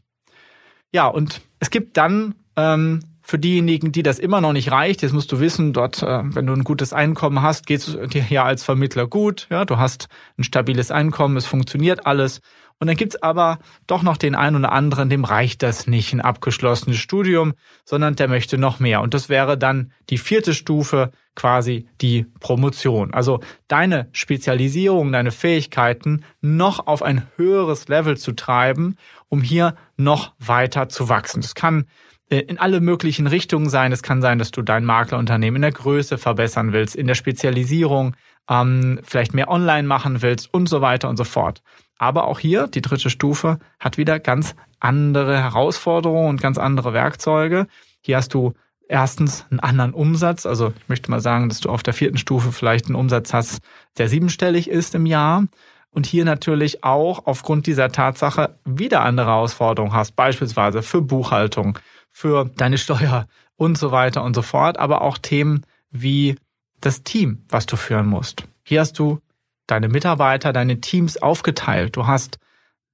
Ja, 0.93 1.07
und 1.07 1.41
es 1.59 1.69
gibt 1.69 1.97
dann 1.97 2.35
ähm, 2.55 3.01
für 3.27 3.39
diejenigen, 3.39 3.91
die 3.91 4.03
das 4.03 4.19
immer 4.19 4.39
noch 4.39 4.53
nicht 4.53 4.71
reicht, 4.71 5.01
jetzt 5.01 5.11
musst 5.11 5.31
du 5.31 5.39
wissen, 5.39 5.73
dort, 5.73 6.03
äh, 6.03 6.21
wenn 6.23 6.45
du 6.45 6.53
ein 6.53 6.63
gutes 6.63 6.93
Einkommen 6.93 7.41
hast, 7.41 7.65
geht 7.65 7.79
es 7.79 7.97
dir 8.09 8.23
ja 8.29 8.43
als 8.43 8.63
Vermittler 8.63 9.07
gut. 9.07 9.47
Ja, 9.49 9.65
du 9.65 9.77
hast 9.77 10.09
ein 10.37 10.43
stabiles 10.43 10.91
Einkommen, 10.91 11.35
es 11.35 11.47
funktioniert 11.47 12.05
alles. 12.05 12.41
Und 12.77 12.87
dann 12.87 12.97
gibt's 12.97 13.15
aber 13.15 13.57
doch 13.87 14.03
noch 14.03 14.17
den 14.17 14.35
einen 14.35 14.57
oder 14.57 14.71
anderen, 14.71 15.09
dem 15.09 15.23
reicht 15.23 15.63
das 15.63 15.87
nicht, 15.87 16.13
ein 16.13 16.21
abgeschlossenes 16.21 16.97
Studium, 16.97 17.53
sondern 17.83 18.15
der 18.15 18.27
möchte 18.27 18.59
noch 18.59 18.79
mehr. 18.79 19.01
Und 19.01 19.15
das 19.15 19.27
wäre 19.27 19.57
dann 19.57 19.91
die 20.09 20.17
vierte 20.19 20.53
Stufe, 20.53 21.11
quasi 21.35 21.87
die 22.01 22.25
Promotion. 22.39 23.13
Also 23.13 23.39
deine 23.67 24.07
Spezialisierung, 24.11 25.11
deine 25.11 25.31
Fähigkeiten 25.31 26.23
noch 26.41 26.85
auf 26.85 27.01
ein 27.01 27.27
höheres 27.37 27.87
Level 27.87 28.17
zu 28.17 28.33
treiben, 28.33 28.97
um 29.29 29.41
hier 29.41 29.75
noch 29.97 30.33
weiter 30.37 30.89
zu 30.89 31.09
wachsen. 31.09 31.41
Das 31.41 31.55
kann 31.55 31.85
in 32.29 32.57
alle 32.57 32.81
möglichen 32.81 33.27
Richtungen 33.27 33.69
sein. 33.69 33.91
Es 33.91 34.01
kann 34.01 34.21
sein, 34.21 34.39
dass 34.39 34.51
du 34.51 34.61
dein 34.61 34.85
Maklerunternehmen 34.85 35.57
in 35.57 35.61
der 35.61 35.71
Größe 35.71 36.17
verbessern 36.17 36.73
willst, 36.73 36.95
in 36.95 37.07
der 37.07 37.15
Spezialisierung, 37.15 38.15
ähm, 38.49 38.99
vielleicht 39.03 39.33
mehr 39.33 39.49
online 39.49 39.87
machen 39.87 40.21
willst 40.21 40.53
und 40.53 40.67
so 40.67 40.81
weiter 40.81 41.09
und 41.09 41.17
so 41.17 41.23
fort. 41.23 41.61
Aber 41.97 42.27
auch 42.27 42.39
hier, 42.39 42.67
die 42.67 42.81
dritte 42.81 43.09
Stufe, 43.09 43.59
hat 43.79 43.97
wieder 43.97 44.19
ganz 44.19 44.55
andere 44.79 45.41
Herausforderungen 45.41 46.29
und 46.29 46.41
ganz 46.41 46.57
andere 46.57 46.93
Werkzeuge. 46.93 47.67
Hier 48.01 48.17
hast 48.17 48.33
du 48.33 48.53
erstens 48.87 49.45
einen 49.49 49.59
anderen 49.59 49.93
Umsatz. 49.93 50.45
Also 50.45 50.73
ich 50.77 50.89
möchte 50.89 51.09
mal 51.09 51.21
sagen, 51.21 51.49
dass 51.49 51.59
du 51.59 51.69
auf 51.69 51.83
der 51.83 51.93
vierten 51.93 52.17
Stufe 52.17 52.51
vielleicht 52.51 52.87
einen 52.87 52.95
Umsatz 52.95 53.33
hast, 53.33 53.59
der 53.97 54.09
siebenstellig 54.09 54.69
ist 54.69 54.95
im 54.95 55.05
Jahr. 55.05 55.45
Und 55.89 56.05
hier 56.05 56.25
natürlich 56.25 56.83
auch 56.83 57.25
aufgrund 57.25 57.67
dieser 57.67 57.89
Tatsache 57.89 58.59
wieder 58.65 59.01
andere 59.01 59.27
Herausforderungen 59.27 59.93
hast, 59.93 60.17
beispielsweise 60.17 60.81
für 60.81 61.01
Buchhaltung, 61.01 61.79
für 62.15 62.45
deine 62.55 62.77
Steuer 62.77 63.27
und 63.57 63.77
so 63.77 63.91
weiter 63.91 64.23
und 64.23 64.35
so 64.35 64.41
fort, 64.41 64.79
aber 64.79 65.01
auch 65.01 65.17
Themen 65.17 65.65
wie 65.91 66.37
das 66.79 67.03
Team, 67.03 67.43
was 67.49 67.65
du 67.65 67.75
führen 67.75 68.07
musst. 68.07 68.45
Hier 68.63 68.79
hast 68.79 68.97
du 68.97 69.19
deine 69.67 69.89
Mitarbeiter, 69.89 70.53
deine 70.53 70.79
Teams 70.79 71.21
aufgeteilt. 71.21 71.97
Du 71.97 72.07
hast 72.07 72.39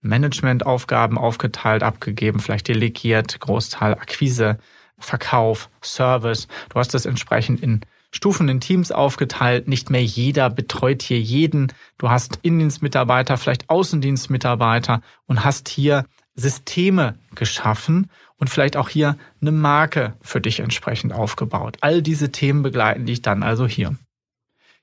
Managementaufgaben 0.02 1.20
aufgeteilt, 1.20 1.84
abgegeben, 1.84 2.40
vielleicht 2.40 2.68
delegiert, 2.68 3.40
Großteil 3.40 3.94
Akquise, 3.94 4.58
Verkauf, 4.98 5.70
Service. 5.84 6.48
Du 6.70 6.80
hast 6.80 6.96
es 6.96 7.06
entsprechend 7.06 7.62
in 7.62 7.82
Stufen 8.10 8.50
in 8.50 8.60
Teams 8.60 8.92
aufgeteilt. 8.92 9.68
Nicht 9.68 9.92
mehr 9.92 10.04
jeder 10.04 10.50
betreut 10.50 11.04
hier 11.04 11.22
jeden. 11.22 11.72
Du 12.00 12.10
hast 12.10 12.40
Innendienstmitarbeiter, 12.42 13.38
vielleicht 13.38 13.70
Außendienstmitarbeiter 13.70 15.02
und 15.28 15.46
hast 15.46 15.70
hier 15.70 16.06
Systeme 16.36 17.16
geschaffen 17.36 18.10
und 18.38 18.50
vielleicht 18.50 18.78
auch 18.78 18.90
hier 18.90 19.18
eine 19.42 19.52
Marke 19.52 20.16
für 20.22 20.42
dich 20.42 20.60
entsprechend 20.60 21.14
aufgebaut. 21.14 21.78
All 21.82 22.02
diese 22.02 22.32
Themen 22.32 22.64
begleiten 22.64 23.06
dich 23.06 23.22
dann 23.22 23.44
also 23.44 23.68
hier. 23.68 23.96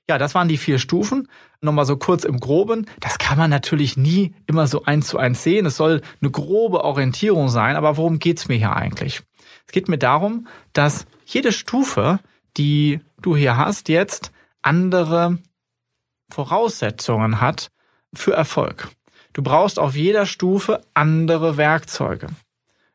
Ja, 0.09 0.17
das 0.17 0.33
waren 0.33 0.47
die 0.47 0.57
vier 0.57 0.79
Stufen. 0.79 1.27
Nochmal 1.61 1.85
so 1.85 1.95
kurz 1.95 2.23
im 2.23 2.39
Groben. 2.39 2.87
Das 2.99 3.19
kann 3.19 3.37
man 3.37 3.51
natürlich 3.51 3.95
nie 3.95 4.33
immer 4.47 4.65
so 4.65 4.85
eins 4.85 5.07
zu 5.07 5.19
eins 5.19 5.43
sehen. 5.43 5.67
Es 5.67 5.77
soll 5.77 6.01
eine 6.19 6.31
grobe 6.31 6.83
Orientierung 6.83 7.49
sein. 7.49 7.75
Aber 7.75 7.95
worum 7.97 8.17
geht's 8.17 8.47
mir 8.47 8.57
hier 8.57 8.75
eigentlich? 8.75 9.21
Es 9.67 9.71
geht 9.71 9.87
mir 9.87 9.99
darum, 9.99 10.47
dass 10.73 11.05
jede 11.25 11.51
Stufe, 11.51 12.19
die 12.57 13.01
du 13.21 13.35
hier 13.35 13.55
hast, 13.55 13.87
jetzt 13.87 14.31
andere 14.63 15.37
Voraussetzungen 16.31 17.39
hat 17.39 17.69
für 18.11 18.33
Erfolg. 18.33 18.89
Du 19.39 19.43
brauchst 19.43 19.79
auf 19.79 19.95
jeder 19.95 20.25
Stufe 20.25 20.81
andere 20.93 21.55
Werkzeuge. 21.55 22.27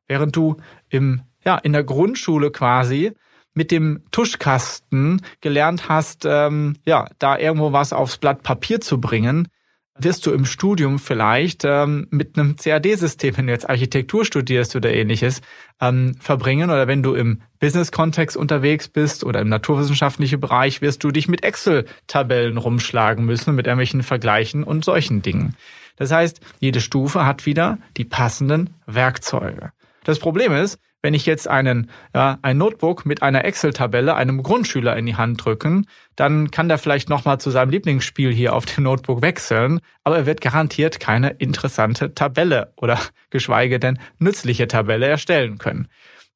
Während 0.07 0.37
du 0.37 0.59
im, 0.91 1.23
ja, 1.43 1.57
in 1.57 1.73
der 1.73 1.85
Grundschule 1.85 2.51
quasi 2.51 3.13
mit 3.55 3.71
dem 3.71 4.03
Tuschkasten 4.11 5.23
gelernt 5.41 5.89
hast, 5.89 6.27
ähm, 6.27 6.77
ja, 6.85 7.09
da 7.19 7.39
irgendwo 7.39 7.73
was 7.73 7.95
aufs 7.95 8.19
Blatt 8.19 8.43
Papier 8.43 8.83
zu 8.83 9.01
bringen, 9.01 9.49
wirst 9.97 10.27
du 10.27 10.33
im 10.33 10.45
Studium 10.45 10.99
vielleicht 10.99 11.65
ähm, 11.65 12.09
mit 12.11 12.37
einem 12.37 12.57
CAD-System, 12.57 13.37
wenn 13.37 13.47
du 13.47 13.53
jetzt 13.53 13.69
Architektur 13.69 14.25
studierst 14.25 14.75
oder 14.75 14.93
ähnliches, 14.93 15.41
ähm, 15.81 16.17
verbringen. 16.19 16.71
Oder 16.71 16.89
wenn 16.89 17.03
du 17.03 17.15
im 17.15 17.43
Business-Kontext 17.61 18.37
unterwegs 18.37 18.89
bist 18.89 19.23
oder 19.23 19.41
im 19.41 19.49
naturwissenschaftlichen 19.49 20.41
Bereich, 20.41 20.83
wirst 20.83 21.05
du 21.05 21.11
dich 21.11 21.29
mit 21.29 21.45
Excel-Tabellen 21.45 22.57
rumschlagen 22.57 23.25
müssen, 23.25 23.55
mit 23.55 23.67
irgendwelchen 23.67 24.03
Vergleichen 24.03 24.65
und 24.65 24.85
solchen 24.85 25.23
Dingen. 25.23 25.55
Das 25.97 26.11
heißt, 26.11 26.41
jede 26.59 26.81
Stufe 26.81 27.25
hat 27.25 27.47
wieder 27.47 27.79
die 27.97 28.05
passenden 28.05 28.71
Werkzeuge. 28.87 29.71
Das 30.05 30.19
Problem 30.19 30.53
ist, 30.53 30.79
wenn 31.03 31.13
ich 31.15 31.27
jetzt 31.27 31.49
einen, 31.49 31.91
ja, 32.15 32.39
ein 32.41 32.57
Notebook 32.57 33.05
mit 33.05 33.23
einer 33.23 33.45
Excel-Tabelle 33.45 34.15
einem 34.15 34.43
Grundschüler 34.43 34.97
in 34.97 35.05
die 35.05 35.17
Hand 35.17 35.45
drücken, 35.45 35.87
dann 36.17 36.51
kann 36.51 36.69
der 36.69 36.79
vielleicht 36.79 37.11
nochmal 37.11 37.39
zu 37.41 37.51
seinem 37.51 37.71
Lieblingsspiel 37.71 38.33
hier 38.33 38.55
auf 38.55 38.65
dem 38.65 38.85
Notebook 38.85 39.21
wechseln, 39.21 39.81
aber 40.03 40.17
er 40.17 40.27
wird 40.27 40.41
garantiert 40.41 41.01
keine 41.01 41.31
interessante 41.31 42.15
Tabelle 42.15 42.73
oder 42.77 42.99
geschweige 43.31 43.79
denn 43.79 43.99
nützliche 44.19 44.69
Tabelle 44.69 45.07
erstellen 45.07 45.59
können. 45.59 45.89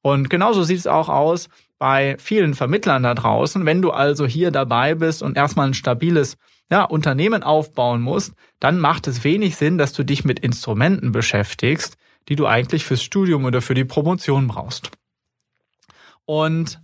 Und 0.02 0.30
genauso 0.30 0.62
sieht 0.62 0.78
es 0.78 0.86
auch 0.86 1.08
aus 1.08 1.48
bei 1.78 2.16
vielen 2.18 2.54
Vermittlern 2.54 3.02
da 3.02 3.14
draußen. 3.14 3.64
Wenn 3.64 3.82
du 3.82 3.90
also 3.90 4.26
hier 4.26 4.50
dabei 4.50 4.94
bist 4.94 5.22
und 5.22 5.36
erstmal 5.36 5.68
ein 5.68 5.74
stabiles 5.74 6.36
ja, 6.70 6.84
Unternehmen 6.84 7.42
aufbauen 7.42 8.00
musst, 8.00 8.34
dann 8.60 8.78
macht 8.78 9.06
es 9.06 9.24
wenig 9.24 9.56
Sinn, 9.56 9.78
dass 9.78 9.92
du 9.92 10.04
dich 10.04 10.24
mit 10.24 10.40
Instrumenten 10.40 11.12
beschäftigst, 11.12 11.96
die 12.28 12.36
du 12.36 12.46
eigentlich 12.46 12.84
fürs 12.84 13.02
Studium 13.02 13.44
oder 13.44 13.62
für 13.62 13.74
die 13.74 13.84
Promotion 13.84 14.48
brauchst. 14.48 14.90
Und 16.24 16.80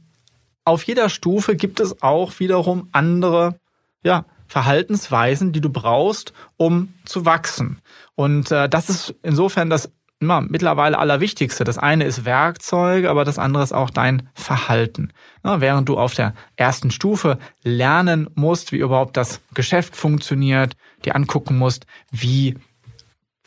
auf 0.65 0.83
jeder 0.85 1.11
Stufe 1.11 1.57
gibt 1.57 1.81
es 1.81 2.03
auch 2.03 2.39
wiederum 2.41 2.89
andere 2.93 3.59
ja, 4.03 4.25
Verhaltensweisen, 4.47 5.53
die 5.53 5.61
du 5.61 5.71
brauchst, 5.71 6.33
um 6.57 6.95
zu 7.05 7.27
wachsen. 7.27 7.81
Und 8.15 8.51
äh, 8.51 8.69
das 8.69 8.89
ist 8.89 9.15
insofern 9.23 9.69
das 9.69 9.91
ja, 10.23 10.41
mittlerweile 10.41 10.99
Allerwichtigste. 10.99 11.65
Das 11.65 11.77
eine 11.77 12.05
ist 12.05 12.25
Werkzeug, 12.25 13.07
aber 13.07 13.25
das 13.25 13.39
andere 13.39 13.63
ist 13.63 13.73
auch 13.73 13.91
dein 13.91 14.29
Verhalten. 14.35 15.13
Ja, 15.45 15.61
während 15.61 15.89
du 15.89 15.99
auf 15.99 16.15
der 16.15 16.35
ersten 16.57 16.91
Stufe 16.91 17.39
lernen 17.63 18.31
musst, 18.35 18.73
wie 18.73 18.79
überhaupt 18.79 19.17
das 19.17 19.41
Geschäft 19.53 19.97
funktioniert, 19.97 20.77
dir 21.05 21.17
angucken 21.17 21.59
musst, 21.59 21.87
wie 22.11 22.57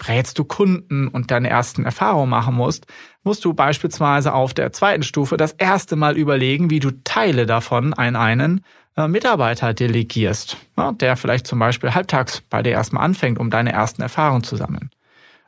rätst 0.05 0.37
du 0.37 0.43
Kunden 0.43 1.07
und 1.07 1.31
deine 1.31 1.49
ersten 1.49 1.85
Erfahrungen 1.85 2.29
machen 2.29 2.55
musst, 2.55 2.85
musst 3.23 3.43
du 3.45 3.53
beispielsweise 3.53 4.33
auf 4.33 4.53
der 4.53 4.71
zweiten 4.71 5.03
Stufe 5.03 5.37
das 5.37 5.53
erste 5.53 5.95
Mal 5.95 6.17
überlegen, 6.17 6.69
wie 6.69 6.79
du 6.79 6.91
Teile 7.03 7.45
davon 7.45 7.93
an 7.93 8.15
einen 8.15 8.63
äh, 8.95 9.07
Mitarbeiter 9.07 9.73
delegierst, 9.73 10.57
ja, 10.77 10.91
der 10.91 11.17
vielleicht 11.17 11.47
zum 11.47 11.59
Beispiel 11.59 11.93
halbtags 11.93 12.41
bei 12.41 12.61
dir 12.61 12.71
erstmal 12.71 13.03
anfängt, 13.03 13.39
um 13.39 13.49
deine 13.49 13.71
ersten 13.71 14.01
Erfahrungen 14.01 14.43
zu 14.43 14.55
sammeln. 14.55 14.89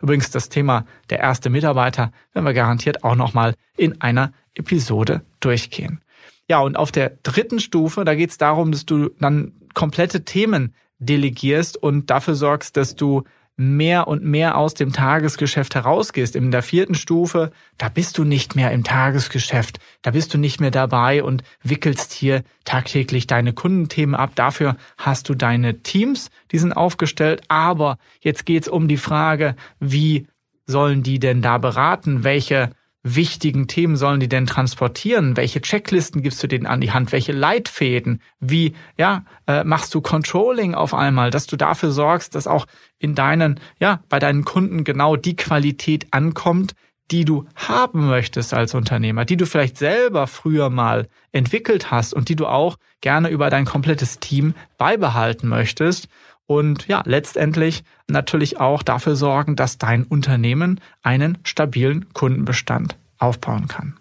Übrigens 0.02 0.32
das 0.32 0.50
Thema 0.50 0.86
der 1.10 1.20
erste 1.20 1.50
Mitarbeiter 1.50 2.12
werden 2.34 2.46
wir 2.46 2.54
garantiert 2.54 3.04
auch 3.04 3.16
nochmal 3.16 3.54
in 3.76 4.02
einer 4.02 4.32
Episode 4.56 5.22
durchgehen. 5.40 6.02
Ja, 6.48 6.60
und 6.60 6.78
auf 6.78 6.92
der 6.92 7.12
dritten 7.22 7.60
Stufe, 7.60 8.06
da 8.06 8.16
geht 8.16 8.32
es 8.32 8.38
darum, 8.38 8.72
dass 8.72 8.86
du 8.86 9.10
dann 9.20 9.54
komplette 9.74 10.26
Themen 10.26 10.74
delegierst 11.00 11.78
und 11.78 12.10
dafür 12.10 12.36
sorgst, 12.36 12.76
dass 12.76 12.96
du 12.96 13.24
mehr 13.60 14.08
und 14.08 14.24
mehr 14.24 14.58
aus 14.58 14.74
dem 14.74 14.94
Tagesgeschäft 14.94 15.76
herausgehst. 15.76 16.36
In 16.36 16.50
der 16.50 16.64
vierten 16.64 16.96
Stufe, 16.96 17.52
da 17.78 17.90
bist 17.90 18.18
du 18.18 18.24
nicht 18.24 18.56
mehr 18.56 18.72
im 18.72 18.86
Tagesgeschäft, 18.86 19.80
da 20.02 20.12
bist 20.12 20.34
du 20.34 20.38
nicht 20.38 20.62
mehr 20.62 20.72
dabei 20.72 21.24
und 21.24 21.44
wickelst 21.62 22.14
hier 22.14 22.44
tagtäglich 22.64 23.28
deine 23.28 23.52
Kundenthemen 23.52 24.16
ab. 24.16 24.32
Dafür 24.36 24.78
hast 24.98 25.28
du 25.28 25.36
deine 25.36 25.80
Teams, 25.84 26.30
die 26.52 26.58
sind 26.58 26.72
aufgestellt. 26.72 27.42
Aber 27.50 27.98
jetzt 28.22 28.46
geht's 28.46 28.70
um 28.70 28.88
die 28.88 28.98
Frage, 28.98 29.56
wie 29.80 30.28
sollen 30.66 31.04
die 31.04 31.20
denn 31.20 31.42
da 31.42 31.58
beraten? 31.58 32.24
Welche 32.24 32.72
wichtigen 33.04 33.68
Themen 33.68 33.96
sollen 33.96 34.20
die 34.20 34.30
denn 34.30 34.46
transportieren? 34.46 35.38
Welche 35.38 35.62
Checklisten 35.62 36.22
gibst 36.22 36.42
du 36.44 36.48
denen 36.48 36.66
an 36.66 36.82
die 36.82 36.92
Hand? 36.92 37.12
Welche 37.12 37.32
Leitfäden? 37.32 38.22
Wie 38.40 38.74
ja 38.98 39.24
äh, 39.48 39.64
machst 39.64 39.94
du 39.94 40.02
Controlling 40.02 40.76
auf 40.76 40.94
einmal, 40.94 41.32
dass 41.32 41.48
du 41.48 41.56
dafür 41.56 41.92
sorgst, 41.92 42.36
dass 42.36 42.48
auch 42.48 42.66
in 42.98 43.16
deinen 43.16 43.60
ja 43.80 44.02
bei 44.10 44.20
deinen 44.20 44.44
Kunden 44.44 44.84
genau 44.84 45.16
die 45.16 45.36
Qualität 45.36 46.08
ankommt, 46.12 46.74
die 47.12 47.26
du 47.26 47.46
haben 47.56 48.08
möchtest 48.08 48.54
als 48.54 48.76
Unternehmer, 48.76 49.26
die 49.26 49.38
du 49.38 49.46
vielleicht 49.46 49.78
selber 49.78 50.28
früher 50.28 50.70
mal 50.70 51.08
entwickelt 51.32 51.92
hast 51.92 52.14
und 52.14 52.30
die 52.30 52.36
du 52.36 52.46
auch 52.46 52.78
gerne 53.02 53.30
über 53.30 53.50
dein 53.50 53.66
komplettes 53.66 54.20
Team 54.20 54.54
beibehalten 54.78 55.48
möchtest 55.48 56.08
und 56.50 56.88
ja, 56.88 57.04
letztendlich 57.06 57.84
natürlich 58.08 58.60
auch 58.60 58.82
dafür 58.82 59.16
sorgen, 59.16 59.56
dass 59.56 59.78
dein 59.78 60.04
Unternehmen 60.04 60.82
einen 61.04 61.38
stabilen 61.44 62.12
Kundenbestand 62.14 62.98
aufbauen 63.20 63.68
kann. 63.68 64.00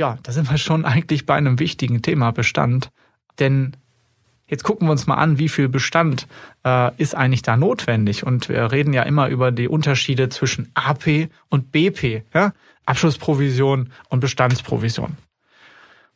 Ja, 0.00 0.18
da 0.24 0.32
sind 0.32 0.50
wir 0.50 0.58
schon 0.58 0.84
eigentlich 0.84 1.26
bei 1.26 1.36
einem 1.36 1.60
wichtigen 1.60 2.02
Thema 2.02 2.32
Bestand, 2.32 2.90
denn 3.38 3.76
Jetzt 4.48 4.64
gucken 4.64 4.88
wir 4.88 4.90
uns 4.90 5.06
mal 5.06 5.14
an, 5.14 5.38
wie 5.38 5.48
viel 5.48 5.68
Bestand 5.68 6.26
äh, 6.66 6.90
ist 6.96 7.14
eigentlich 7.14 7.42
da 7.42 7.56
notwendig. 7.56 8.26
Und 8.26 8.48
wir 8.48 8.72
reden 8.72 8.92
ja 8.92 9.04
immer 9.04 9.28
über 9.28 9.52
die 9.52 9.68
Unterschiede 9.68 10.28
zwischen 10.28 10.72
AP 10.74 11.28
und 11.50 11.70
BP, 11.70 12.24
ja? 12.34 12.52
Abschlussprovision 12.84 13.92
und 14.08 14.18
Bestandsprovision. 14.18 15.16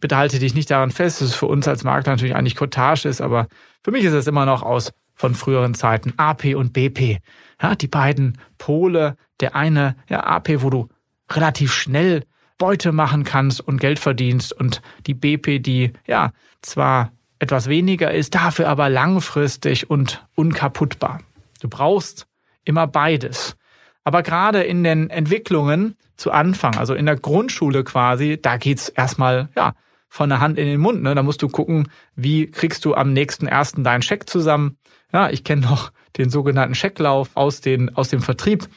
Bitte 0.01 0.17
halte 0.17 0.41
dich 0.41 0.57
nicht 0.57 0.69
daran 0.69 0.91
fest, 0.91 1.21
dass 1.21 1.29
es 1.29 1.35
für 1.37 1.47
uns 1.47 1.69
als 1.69 1.85
Makler 1.85 2.15
natürlich 2.15 2.35
eigentlich 2.35 2.57
Cottage 2.57 3.09
ist, 3.09 3.21
aber 3.21 3.47
für 3.85 3.91
mich 3.91 4.05
ist 4.05 4.15
es 4.15 4.27
immer 4.27 4.47
noch 4.47 4.63
aus 4.63 4.93
von 5.15 5.35
früheren 5.35 5.75
Zeiten 5.75 6.15
AP 6.17 6.57
und 6.57 6.73
BP. 6.73 7.19
Ja, 7.63 7.75
die 7.77 7.87
beiden 7.87 8.39
Pole, 8.59 9.17
der 9.41 9.55
eine, 9.55 9.97
ja, 10.09 10.25
AP, 10.25 10.63
wo 10.63 10.71
du 10.71 10.89
relativ 11.31 11.73
schnell 11.73 12.25
Beute 12.59 12.93
machen 12.93 13.25
kannst 13.25 13.61
und 13.61 13.81
Geld 13.81 13.99
verdienst 13.99 14.53
und 14.53 14.81
die 15.07 15.15
BP, 15.15 15.61
die 15.61 15.93
ja 16.07 16.33
zwar 16.63 17.13
etwas 17.39 17.69
weniger 17.69 18.13
ist, 18.13 18.35
dafür 18.35 18.69
aber 18.69 18.89
langfristig 18.89 19.91
und 19.91 20.27
unkaputtbar. 20.35 21.21
Du 21.61 21.69
brauchst 21.69 22.27
immer 22.65 22.87
beides. 22.87 23.57
Aber 24.03 24.23
gerade 24.23 24.63
in 24.63 24.85
den 24.85 25.11
Entwicklungen 25.11 25.97
zu 26.17 26.31
Anfang, 26.31 26.77
also 26.77 26.95
in 26.95 27.07
der 27.07 27.17
Grundschule 27.17 27.85
quasi, 27.85 28.39
da 28.41 28.57
geht's 28.57 28.89
erstmal, 28.89 29.49
ja, 29.57 29.75
von 30.15 30.29
der 30.29 30.39
Hand 30.39 30.59
in 30.59 30.67
den 30.67 30.81
Mund. 30.81 31.03
Ne? 31.03 31.13
Da 31.17 31.25
musst 31.25 31.43
du 31.43 31.49
gucken, 31.49 31.89
wie 32.15 32.49
kriegst 32.49 32.85
du 32.85 32.95
am 32.95 33.13
nächsten 33.13 33.49
ersten 33.49 33.83
deinen 33.83 34.01
Scheck 34.01 34.31
zusammen. 34.31 34.79
Ja, 35.13 35.29
ich 35.29 35.43
kenne 35.43 35.63
noch 35.63 35.91
den 36.17 36.31
sogenannten 36.31 36.77
Schecklauf 36.77 37.31
aus, 37.35 37.61
den, 37.61 37.97
aus 37.97 38.11
dem 38.11 38.23
Vertrieb. 38.23 38.69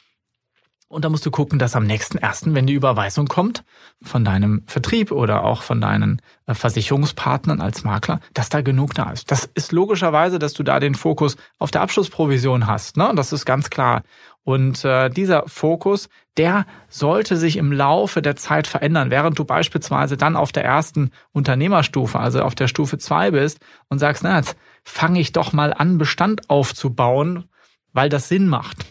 Und 0.87 1.05
da 1.05 1.09
musst 1.09 1.27
du 1.27 1.31
gucken, 1.31 1.59
dass 1.59 1.75
am 1.75 1.85
nächsten 1.85 2.17
ersten, 2.17 2.55
wenn 2.55 2.65
die 2.65 2.73
Überweisung 2.73 3.27
kommt 3.27 3.63
von 4.01 4.25
deinem 4.25 4.63
Vertrieb 4.65 5.11
oder 5.11 5.43
auch 5.43 5.61
von 5.61 5.79
deinen 5.79 6.23
äh, 6.47 6.55
Versicherungspartnern 6.55 7.61
als 7.61 7.83
Makler, 7.83 8.19
dass 8.33 8.49
da 8.49 8.61
genug 8.61 8.95
da 8.95 9.11
ist. 9.11 9.29
Das 9.29 9.47
ist 9.53 9.71
logischerweise, 9.71 10.39
dass 10.39 10.53
du 10.53 10.63
da 10.63 10.79
den 10.79 10.95
Fokus 10.95 11.37
auf 11.59 11.69
der 11.69 11.81
Abschlussprovision 11.81 12.65
hast. 12.65 12.97
Ne? 12.97 13.11
Das 13.15 13.31
ist 13.31 13.45
ganz 13.45 13.69
klar. 13.69 14.01
Und 14.47 14.85
äh, 14.85 15.09
dieser 15.09 15.43
Fokus, 15.47 16.07
der 16.37 16.65
sollte 16.87 17.35
sich 17.35 17.57
im 17.57 17.73
Laufe 17.73 18.21
der 18.21 18.37
Zeit 18.37 18.65
verändern, 18.65 19.11
während 19.11 19.37
du 19.37 19.43
beispielsweise 19.43 20.15
dann 20.15 20.37
auf 20.37 20.53
der 20.53 20.63
ersten 20.63 21.11
Unternehmerstufe, 21.33 22.17
also 22.17 22.41
auf 22.41 22.55
der 22.55 22.69
Stufe 22.69 22.97
zwei 22.97 23.31
bist 23.31 23.59
und 23.89 23.99
sagst, 23.99 24.23
na, 24.23 24.37
jetzt 24.37 24.55
fange 24.85 25.19
ich 25.19 25.33
doch 25.33 25.51
mal 25.51 25.73
an, 25.73 25.97
Bestand 25.97 26.49
aufzubauen, 26.49 27.43
weil 27.91 28.07
das 28.07 28.29
Sinn 28.29 28.47
macht 28.47 28.85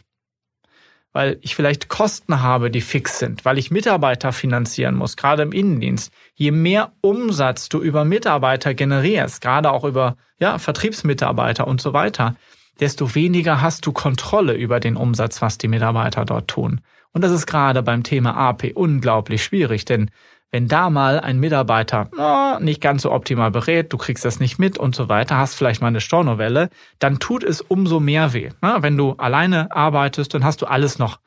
weil 1.12 1.38
ich 1.40 1.56
vielleicht 1.56 1.88
Kosten 1.88 2.42
habe, 2.42 2.70
die 2.70 2.82
fix 2.82 3.18
sind, 3.18 3.46
weil 3.46 3.56
ich 3.56 3.70
Mitarbeiter 3.70 4.34
finanzieren 4.34 4.94
muss, 4.94 5.16
gerade 5.16 5.44
im 5.44 5.52
Innendienst. 5.52 6.12
Je 6.34 6.50
mehr 6.50 6.92
Umsatz 7.00 7.70
du 7.70 7.80
über 7.80 8.04
Mitarbeiter 8.04 8.75
generierst, 8.75 9.40
gerade 9.40 9.70
auch 9.72 9.84
über 9.84 10.18
ja, 10.38 10.58
Vertriebsmitarbeiter 10.58 11.66
und 11.66 11.80
so 11.80 11.94
weiter, 11.94 12.36
desto 12.80 13.14
weniger 13.14 13.61
hast 13.61 13.87
du 13.87 13.92
Kontrolle 13.92 14.54
über 14.54 14.80
den 14.80 14.97
Umsatz, 14.97 15.42
was 15.42 15.59
die 15.59 15.68
Mitarbeiter 15.68 16.25
dort 16.25 16.49
tun. 16.49 16.80
Und 17.12 17.23
das 17.23 17.33
ist 17.33 17.47
gerade 17.47 17.83
beim 17.83 18.02
Thema 18.02 18.37
AP 18.37 18.73
unglaublich 18.75 19.42
schwierig, 19.42 19.85
denn 19.85 20.11
wenn 20.52 20.68
da 20.68 20.90
mal 20.90 21.18
ein 21.18 21.40
Mitarbeiter 21.40 22.09
oh, 22.16 22.62
nicht 22.62 22.80
ganz 22.80 23.02
so 23.02 23.12
optimal 23.12 23.50
berät, 23.50 23.92
du 23.92 23.97
kriegst 23.97 24.25
das 24.25 24.38
nicht 24.38 24.59
mit 24.59 24.78
und 24.78 24.95
so 24.95 25.09
weiter, 25.09 25.37
hast 25.37 25.54
vielleicht 25.54 25.80
mal 25.80 25.88
eine 25.88 26.00
Stornovelle, 26.00 26.71
dann 26.99 27.18
tut 27.18 27.42
es 27.42 27.61
umso 27.61 28.00
mehr 28.00 28.33
weh. 28.33 28.50
Wenn 28.61 28.97
du 28.97 29.12
alleine 29.18 29.73
arbeitest, 29.75 30.35
dann 30.35 30.45
hast 30.45 30.62
du 30.62 30.66
alles 30.66 30.99
noch 30.99 31.18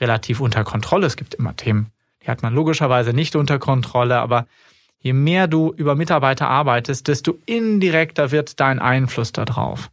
relativ 0.00 0.40
unter 0.40 0.64
Kontrolle. 0.64 1.06
Es 1.06 1.16
gibt 1.16 1.34
immer 1.34 1.56
Themen, 1.56 1.90
die 2.22 2.30
hat 2.30 2.42
man 2.42 2.54
logischerweise 2.54 3.12
nicht 3.12 3.34
unter 3.34 3.58
Kontrolle, 3.58 4.20
aber 4.20 4.46
je 5.00 5.12
mehr 5.12 5.48
du 5.48 5.72
über 5.76 5.94
Mitarbeiter 5.94 6.48
arbeitest, 6.48 7.08
desto 7.08 7.36
indirekter 7.46 8.30
wird 8.30 8.60
dein 8.60 8.78
Einfluss 8.78 9.32
darauf. 9.32 9.90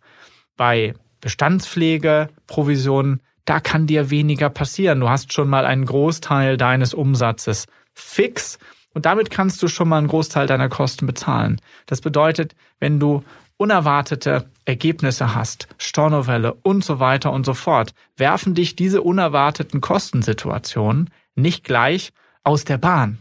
Bei 0.58 0.94
Bestandspflege, 1.26 2.30
Provisionen, 2.46 3.20
da 3.46 3.60
kann 3.60 3.88
dir 3.88 4.12
weniger 4.12 4.48
passieren. 4.52 5.00
Du 5.00 5.10
hast 5.10 5.34
schon 5.34 5.50
mal 5.50 5.66
einen 5.66 5.88
Großteil 5.88 6.56
deines 6.56 6.94
Umsatzes 6.94 7.66
fix 7.96 8.60
und 8.94 9.08
damit 9.08 9.32
kannst 9.32 9.60
du 9.64 9.68
schon 9.68 9.90
mal 9.90 9.98
einen 9.98 10.08
Großteil 10.08 10.46
deiner 10.46 10.70
Kosten 10.70 11.08
bezahlen. 11.08 11.60
Das 11.88 12.02
bedeutet, 12.02 12.54
wenn 12.80 13.00
du 13.00 13.24
unerwartete 13.58 14.46
Ergebnisse 14.66 15.34
hast, 15.34 15.68
Stornovelle 15.80 16.54
und 16.62 16.86
so 16.86 17.00
weiter 17.00 17.32
und 17.32 17.44
so 17.44 17.56
fort, 17.56 17.96
werfen 18.18 18.54
dich 18.54 18.76
diese 18.76 19.02
unerwarteten 19.02 19.82
Kostensituationen 19.82 21.10
nicht 21.34 21.64
gleich 21.64 22.14
aus 22.44 22.66
der 22.66 22.78
Bahn. 22.78 23.18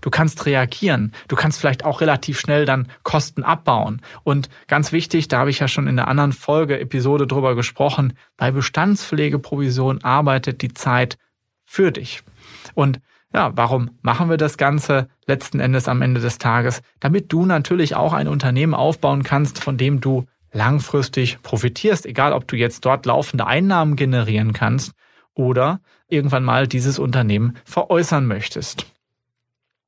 Du 0.00 0.10
kannst 0.10 0.46
reagieren. 0.46 1.12
Du 1.28 1.36
kannst 1.36 1.60
vielleicht 1.60 1.84
auch 1.84 2.00
relativ 2.00 2.38
schnell 2.40 2.64
dann 2.64 2.88
Kosten 3.02 3.42
abbauen. 3.42 4.02
Und 4.24 4.48
ganz 4.66 4.92
wichtig, 4.92 5.28
da 5.28 5.38
habe 5.38 5.50
ich 5.50 5.58
ja 5.58 5.68
schon 5.68 5.86
in 5.86 5.96
der 5.96 6.08
anderen 6.08 6.32
Folge, 6.32 6.78
Episode 6.80 7.26
drüber 7.26 7.54
gesprochen, 7.54 8.14
bei 8.36 8.50
Bestandspflegeprovision 8.50 10.02
arbeitet 10.04 10.62
die 10.62 10.74
Zeit 10.74 11.18
für 11.64 11.92
dich. 11.92 12.22
Und 12.74 13.00
ja, 13.32 13.52
warum 13.54 13.90
machen 14.00 14.30
wir 14.30 14.38
das 14.38 14.56
Ganze 14.56 15.08
letzten 15.26 15.60
Endes 15.60 15.86
am 15.86 16.00
Ende 16.00 16.20
des 16.20 16.38
Tages? 16.38 16.80
Damit 17.00 17.32
du 17.32 17.44
natürlich 17.44 17.94
auch 17.94 18.14
ein 18.14 18.28
Unternehmen 18.28 18.74
aufbauen 18.74 19.22
kannst, 19.22 19.62
von 19.62 19.76
dem 19.76 20.00
du 20.00 20.24
langfristig 20.52 21.42
profitierst, 21.42 22.06
egal 22.06 22.32
ob 22.32 22.48
du 22.48 22.56
jetzt 22.56 22.84
dort 22.84 23.04
laufende 23.04 23.46
Einnahmen 23.46 23.96
generieren 23.96 24.54
kannst 24.54 24.92
oder 25.34 25.80
irgendwann 26.08 26.44
mal 26.44 26.66
dieses 26.66 26.98
Unternehmen 26.98 27.56
veräußern 27.64 28.26
möchtest. 28.26 28.86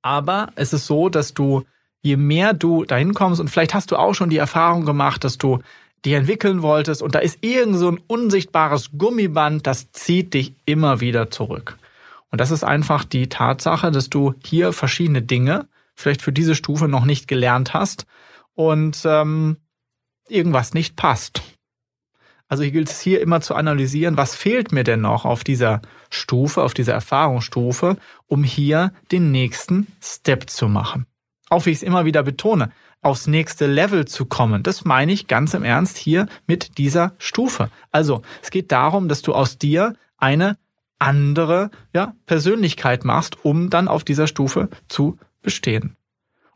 Aber 0.03 0.51
es 0.57 0.73
ist 0.73 0.87
so, 0.87 1.09
dass 1.09 1.35
du, 1.35 1.65
je 2.03 2.17
mehr 2.17 2.55
du 2.55 2.85
dahin 2.85 3.15
kommst, 3.15 3.41
und 3.41 3.49
vielleicht 3.49 3.75
hast 3.75 3.91
du 3.91 3.97
auch 3.97 4.15
schon 4.15 4.31
die 4.31 4.39
Erfahrung 4.39 4.85
gemacht, 4.85 5.25
dass 5.25 5.39
du 5.39 5.61
die 6.05 6.15
entwickeln 6.15 6.63
wolltest 6.63 7.03
und 7.03 7.15
da 7.15 7.19
ist 7.19 7.39
irgend 7.43 7.77
so 7.77 7.91
ein 7.91 8.01
unsichtbares 8.07 8.91
Gummiband, 8.97 9.67
das 9.67 9.93
zieht 9.93 10.33
dich 10.33 10.55
immer 10.65 11.01
wieder 11.01 11.31
zurück. 11.31 11.77
Und 12.31 12.41
das 12.41 12.51
ist 12.51 12.65
einfach 12.65 13.05
die 13.05 13.29
Tatsache, 13.29 13.91
dass 13.91 14.09
du 14.09 14.35
hier 14.45 14.73
verschiedene 14.73 15.21
Dinge 15.21 15.67
vielleicht 15.95 16.23
für 16.23 16.33
diese 16.33 16.55
Stufe 16.55 16.89
noch 16.89 17.05
nicht 17.05 17.29
gelernt 17.29 17.75
hast 17.75 18.07
und 18.55 19.03
ähm, 19.05 19.59
irgendwas 20.29 20.73
nicht 20.73 20.97
passt. 20.97 21.43
Also 22.51 22.65
hier 22.65 22.73
gilt 22.73 22.91
es 22.91 23.01
hier 23.01 23.21
immer 23.21 23.41
zu 23.41 23.55
analysieren, 23.55 24.17
was 24.17 24.35
fehlt 24.35 24.73
mir 24.73 24.83
denn 24.83 25.01
noch 25.01 25.25
auf 25.25 25.45
dieser 25.45 25.81
Stufe, 26.11 26.63
auf 26.63 26.75
dieser 26.75 26.93
Erfahrungsstufe, 26.95 27.97
um 28.27 28.43
hier 28.43 28.93
den 29.13 29.31
nächsten 29.31 29.87
Step 30.03 30.51
zu 30.51 30.69
machen. 30.69 31.07
Auch 31.49 31.65
wie 31.65 31.71
ich 31.71 31.77
es 31.77 31.83
immer 31.85 32.05
wieder 32.05 32.25
betone, 32.25 32.73
aufs 33.03 33.29
nächste 33.29 33.69
Level 33.69 34.05
zu 34.05 34.27
kommen. 34.27 34.65
Das 34.65 34.85
meine 34.85 35.13
ich 35.13 35.29
ganz 35.29 35.55
im 35.55 35.63
Ernst 35.63 35.97
hier 35.97 36.27
mit 36.49 36.77
dieser 36.77 37.15
Stufe. 37.19 37.71
Also 37.93 38.23
es 38.43 38.51
geht 38.51 38.73
darum, 38.73 39.09
dass 39.09 39.23
du 39.23 39.33
aus 39.33 39.57
dir 39.57 39.95
eine 40.19 40.59
andere 40.99 41.71
ja, 41.95 42.17
Persönlichkeit 42.27 43.05
machst, 43.05 43.45
um 43.45 43.71
dann 43.71 43.87
auf 43.87 44.03
dieser 44.03 44.27
Stufe 44.27 44.69
zu 44.89 45.19
bestehen. 45.41 45.97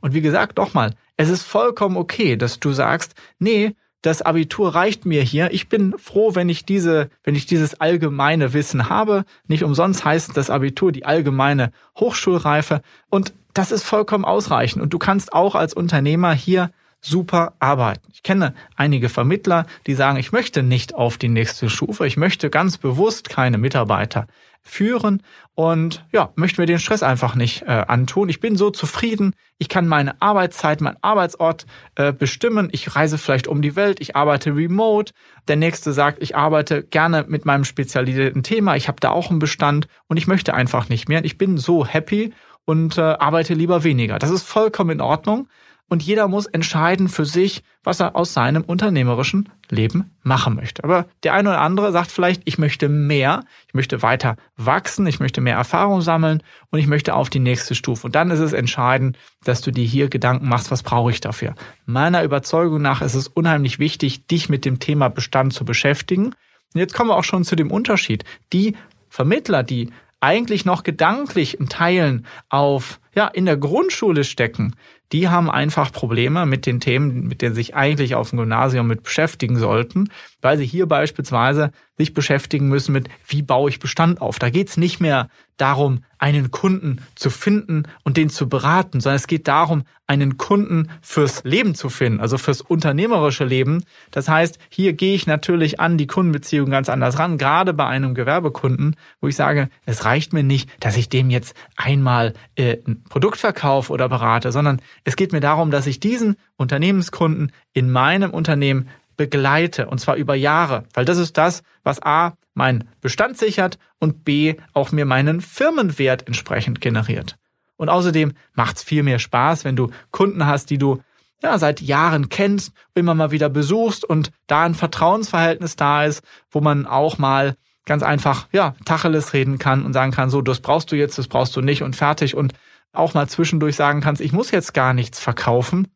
Und 0.01 0.13
wie 0.13 0.23
gesagt, 0.23 0.59
nochmal, 0.59 0.97
es 1.17 1.29
ist 1.29 1.45
vollkommen 1.45 1.97
okay, 1.97 2.37
dass 2.37 2.59
du 2.59 2.73
sagst, 2.73 3.15
nee, 3.39 3.77
das 4.05 4.21
Abitur 4.21 4.75
reicht 4.75 5.07
mir 5.07 5.23
hier. 5.23 5.51
Ich 5.53 5.71
bin 5.71 5.95
froh, 5.97 6.35
wenn 6.35 6.51
ich 6.51 6.67
diese, 6.67 7.09
wenn 7.23 7.35
ich 7.35 7.47
dieses 7.47 7.81
allgemeine 7.81 8.53
Wissen 8.53 8.91
habe. 8.91 9.25
Nicht 9.49 9.65
umsonst 9.65 10.05
heißt 10.05 10.37
das 10.37 10.51
Abitur 10.51 10.93
die 10.93 11.07
allgemeine 11.07 11.73
Hochschulreife. 11.99 12.83
Und 13.09 13.33
das 13.55 13.73
ist 13.73 13.83
vollkommen 13.83 14.27
ausreichend. 14.27 14.83
Und 14.83 14.93
du 14.93 14.99
kannst 14.99 15.33
auch 15.33 15.55
als 15.55 15.73
Unternehmer 15.73 16.35
hier 16.35 16.71
super 17.05 17.55
arbeiten. 17.59 18.09
Ich 18.13 18.23
kenne 18.23 18.55
einige 18.77 19.09
Vermittler, 19.09 19.67
die 19.87 19.95
sagen, 19.95 20.19
ich 20.19 20.33
möchte 20.33 20.63
nicht 20.63 20.95
auf 20.95 21.19
die 21.19 21.29
nächste 21.29 21.69
Stufe, 21.69 22.07
ich 22.07 22.17
möchte 22.17 22.51
ganz 22.51 22.79
bewusst 22.79 23.29
keine 23.29 23.59
Mitarbeiter 23.59 24.27
führen 24.67 25.23
und 25.55 26.07
ja, 26.11 26.33
möchte 26.37 26.61
mir 26.61 26.67
den 26.67 26.79
Stress 26.79 27.03
einfach 27.03 27.35
nicht 27.35 27.63
äh, 27.63 27.85
antun. 27.87 28.31
Ich 28.31 28.41
bin 28.41 28.57
so 28.57 28.71
zufrieden, 28.71 29.35
ich 29.59 29.69
kann 29.69 29.87
meine 29.87 30.21
Arbeitszeit, 30.23 30.81
meinen 30.81 30.97
Arbeitsort 31.03 31.67
äh, 31.97 32.13
bestimmen. 32.15 32.71
Ich 32.73 32.97
reise 32.97 33.19
vielleicht 33.19 33.47
um 33.47 33.61
die 33.61 33.77
Welt, 33.77 34.01
ich 34.01 34.17
arbeite 34.17 34.57
remote. 34.57 35.13
Der 35.49 35.57
nächste 35.57 35.93
sagt, 35.93 36.23
ich 36.23 36.35
arbeite 36.35 36.83
gerne 36.83 37.27
mit 37.29 37.45
meinem 37.45 37.65
spezialisierten 37.65 38.43
Thema, 38.43 38.75
ich 38.75 38.89
habe 38.89 39.01
da 39.01 39.11
auch 39.11 39.31
einen 39.31 39.39
Bestand 39.39 39.87
und 40.09 40.17
ich 40.17 40.27
möchte 40.27 40.55
einfach 40.55 40.89
nicht 40.89 41.09
mehr. 41.11 41.25
Ich 41.25 41.37
bin 41.37 41.59
so 41.59 41.87
happy 41.87 42.33
und 42.65 42.97
äh, 42.97 43.03
arbeite 43.03 43.53
lieber 43.53 43.85
weniger. 43.85 44.19
Das 44.19 44.31
ist 44.31 44.45
vollkommen 44.45 44.91
in 44.91 45.01
Ordnung 45.03 45.47
und 45.89 46.03
jeder 46.03 46.29
muss 46.29 46.47
entscheiden 46.47 47.09
für 47.09 47.25
sich, 47.27 47.63
was 47.83 48.01
er 48.01 48.17
aus 48.17 48.33
seinem 48.33 48.63
unternehmerischen 48.63 49.51
Leben 49.69 50.11
machen 50.23 50.57
möchte. 50.57 50.83
Aber 50.83 51.07
der 51.23 51.35
eine 51.35 51.51
oder 51.51 51.61
andere 51.61 51.93
sagt 51.93 52.11
vielleicht, 52.11 52.43
ich 52.47 52.57
möchte 52.59 52.89
mehr, 52.89 53.45
ich 53.69 53.75
möchte 53.75 54.03
weiter 54.03 54.37
wachsen, 54.57 55.07
ich 55.07 55.21
möchte 55.21 55.41
mehr 55.41 55.57
Erfahrung 55.57 56.01
sammeln 56.01 56.43
und 56.71 56.79
ich 56.79 56.87
möchte 56.87 57.15
auf 57.15 57.29
die 57.29 57.39
nächste 57.39 57.75
Stufe. 57.75 58.07
Und 58.07 58.15
dann 58.15 58.31
ist 58.31 58.41
es 58.41 58.55
entscheidend, 58.55 59.19
dass 59.45 59.61
du 59.61 59.71
dir 59.71 59.85
hier 59.85 60.09
Gedanken 60.09 60.49
machst, 60.49 60.71
was 60.71 60.83
brauche 60.83 61.11
ich 61.11 61.21
dafür. 61.21 61.55
Meiner 61.85 62.25
Überzeugung 62.25 62.81
nach 62.81 63.03
ist 63.03 63.15
es 63.15 63.29
unheimlich 63.29 63.79
wichtig, 63.79 64.27
dich 64.27 64.49
mit 64.49 64.65
dem 64.65 64.79
Thema 64.79 65.09
Bestand 65.09 65.53
zu 65.53 65.65
beschäftigen. 65.65 66.27
Und 66.27 66.81
jetzt 66.81 66.95
kommen 66.95 67.11
wir 67.11 67.17
auch 67.17 67.25
schon 67.25 67.45
zu 67.45 67.57
dem 67.57 67.71
Unterschied. 67.71 68.25
Die 68.53 68.75
Vermittler, 69.11 69.63
die 69.63 69.91
eigentlich 70.21 70.65
noch 70.65 70.85
gedanklich 70.85 71.61
in 71.61 71.69
Teilen 71.69 72.27
auf, 72.49 72.99
ja, 73.15 73.29
in 73.29 73.45
der 73.45 73.59
Grundschule 73.59 74.25
stecken, 74.25 74.75
die 75.15 75.29
haben 75.29 75.49
einfach 75.49 75.93
Probleme 75.93 76.45
mit 76.45 76.67
den 76.67 76.81
Themen, 76.81 77.29
mit 77.29 77.41
denen 77.41 77.55
sich 77.55 77.77
eigentlich 77.77 78.17
auf 78.17 78.31
dem 78.31 78.41
Gymnasium 78.41 78.89
mit 78.89 79.05
beschäftigen 79.05 79.57
sollten, 79.57 80.11
weil 80.43 80.59
sie 80.59 80.67
hier 80.67 80.87
beispielsweise 80.87 81.71
sich 81.97 82.15
beschäftigen 82.15 82.69
müssen 82.69 82.93
mit, 82.93 83.09
wie 83.29 83.43
baue 83.43 83.71
ich 83.71 83.79
Bestand 83.79 84.21
auf. 84.21 84.41
Da 84.41 84.51
geht 84.51 84.69
es 84.69 84.77
nicht 84.77 84.99
mehr 84.99 85.29
darum, 85.57 86.01
einen 86.19 86.51
Kunden 86.51 87.01
zu 87.15 87.31
finden 87.31 87.85
und 88.03 88.17
den 88.17 88.29
zu 88.29 88.49
beraten, 88.49 89.01
sondern 89.01 89.17
es 89.17 89.27
geht 89.27 89.47
darum, 89.47 89.85
einen 90.07 90.37
Kunden 90.37 90.91
fürs 91.01 91.45
Leben 91.45 91.75
zu 91.75 91.89
finden, 91.89 92.21
also 92.21 92.39
fürs 92.39 92.61
unternehmerische 92.61 93.45
Leben. 93.45 93.85
Das 94.11 94.29
heißt, 94.29 94.59
hier 94.69 94.95
gehe 94.95 95.15
ich 95.15 95.27
natürlich 95.27 95.81
an 95.81 95.97
die 95.97 96.07
Kundenbeziehung 96.07 96.71
ganz 96.71 96.89
anders 96.89 97.19
ran, 97.19 97.39
gerade 97.39 97.73
bei 97.73 97.87
einem 97.87 98.15
Gewerbekunden, 98.15 98.97
wo 99.21 99.29
ich 99.29 99.37
sage, 99.37 99.69
es 99.87 100.05
reicht 100.05 100.33
mir 100.33 100.43
nicht, 100.43 100.69
dass 100.81 100.97
ich 100.97 101.09
dem 101.09 101.31
jetzt 101.31 101.55
einmal 101.77 102.35
äh, 102.57 102.79
ein 102.87 103.05
Produkt 103.05 103.39
verkaufe 103.39 103.93
oder 103.93 104.09
berate, 104.09 104.51
sondern 104.51 104.81
es 105.05 105.17
geht 105.17 105.33
mir 105.33 105.41
darum, 105.41 105.71
dass 105.71 105.87
ich 105.87 106.01
diesen 106.01 106.37
Unternehmenskunden 106.57 107.53
in 107.73 107.91
meinem 107.91 108.31
Unternehmen 108.31 108.89
begleite 109.17 109.87
und 109.87 109.99
zwar 109.99 110.17
über 110.17 110.35
Jahre, 110.35 110.85
weil 110.95 111.05
das 111.05 111.19
ist 111.19 111.39
das, 111.39 111.63
was 111.85 112.03
A 112.03 112.35
meinen 112.55 112.89
Bestand 113.01 113.39
sichert 113.39 113.79
und 113.99 114.25
B 114.25 114.57
auch 114.73 114.93
mir 114.93 115.05
meinen 115.05 115.41
Firmenwert 115.41 116.27
entsprechend 116.27 116.81
generiert. 116.81 117.37
Und 117.77 117.89
außerdem 117.89 118.33
macht's 118.55 118.83
viel 118.83 119.03
mehr 119.03 119.19
Spaß, 119.19 119.65
wenn 119.65 119.77
du 119.77 119.91
Kunden 120.11 120.47
hast, 120.47 120.71
die 120.71 120.79
du 120.79 121.03
ja 121.43 121.59
seit 121.59 121.81
Jahren 121.81 122.29
kennst, 122.29 122.73
immer 122.95 123.15
mal 123.15 123.31
wieder 123.31 123.49
besuchst 123.49 124.05
und 124.05 124.31
da 124.47 124.65
ein 124.65 124.75
Vertrauensverhältnis 124.75 125.77
da 125.77 126.05
ist, 126.05 126.23
wo 126.51 126.61
man 126.61 126.87
auch 126.87 127.19
mal 127.19 127.57
ganz 127.85 128.03
einfach 128.03 128.49
ja 128.53 128.75
Tacheles 128.85 129.35
reden 129.35 129.59
kann 129.59 129.85
und 129.85 129.93
sagen 129.93 130.13
kann, 130.13 130.31
so 130.31 130.41
das 130.41 130.61
brauchst 130.61 130.91
du 130.91 130.97
jetzt, 130.97 131.19
das 131.19 131.29
brauchst 131.29 131.55
du 131.57 131.61
nicht 131.61 131.83
und 131.83 131.97
fertig 131.97 132.35
und 132.35 132.55
auch 132.95 133.15
mal 133.15 133.29
zwischendurch 133.29 133.77
sagen 133.77 134.01
kannst, 134.01 134.21
ich 134.21 134.33
muss 134.33 134.51
jetzt 134.51 134.75
gar 134.75 134.95
nichts 134.95 135.21
verkaufen, 135.21 135.89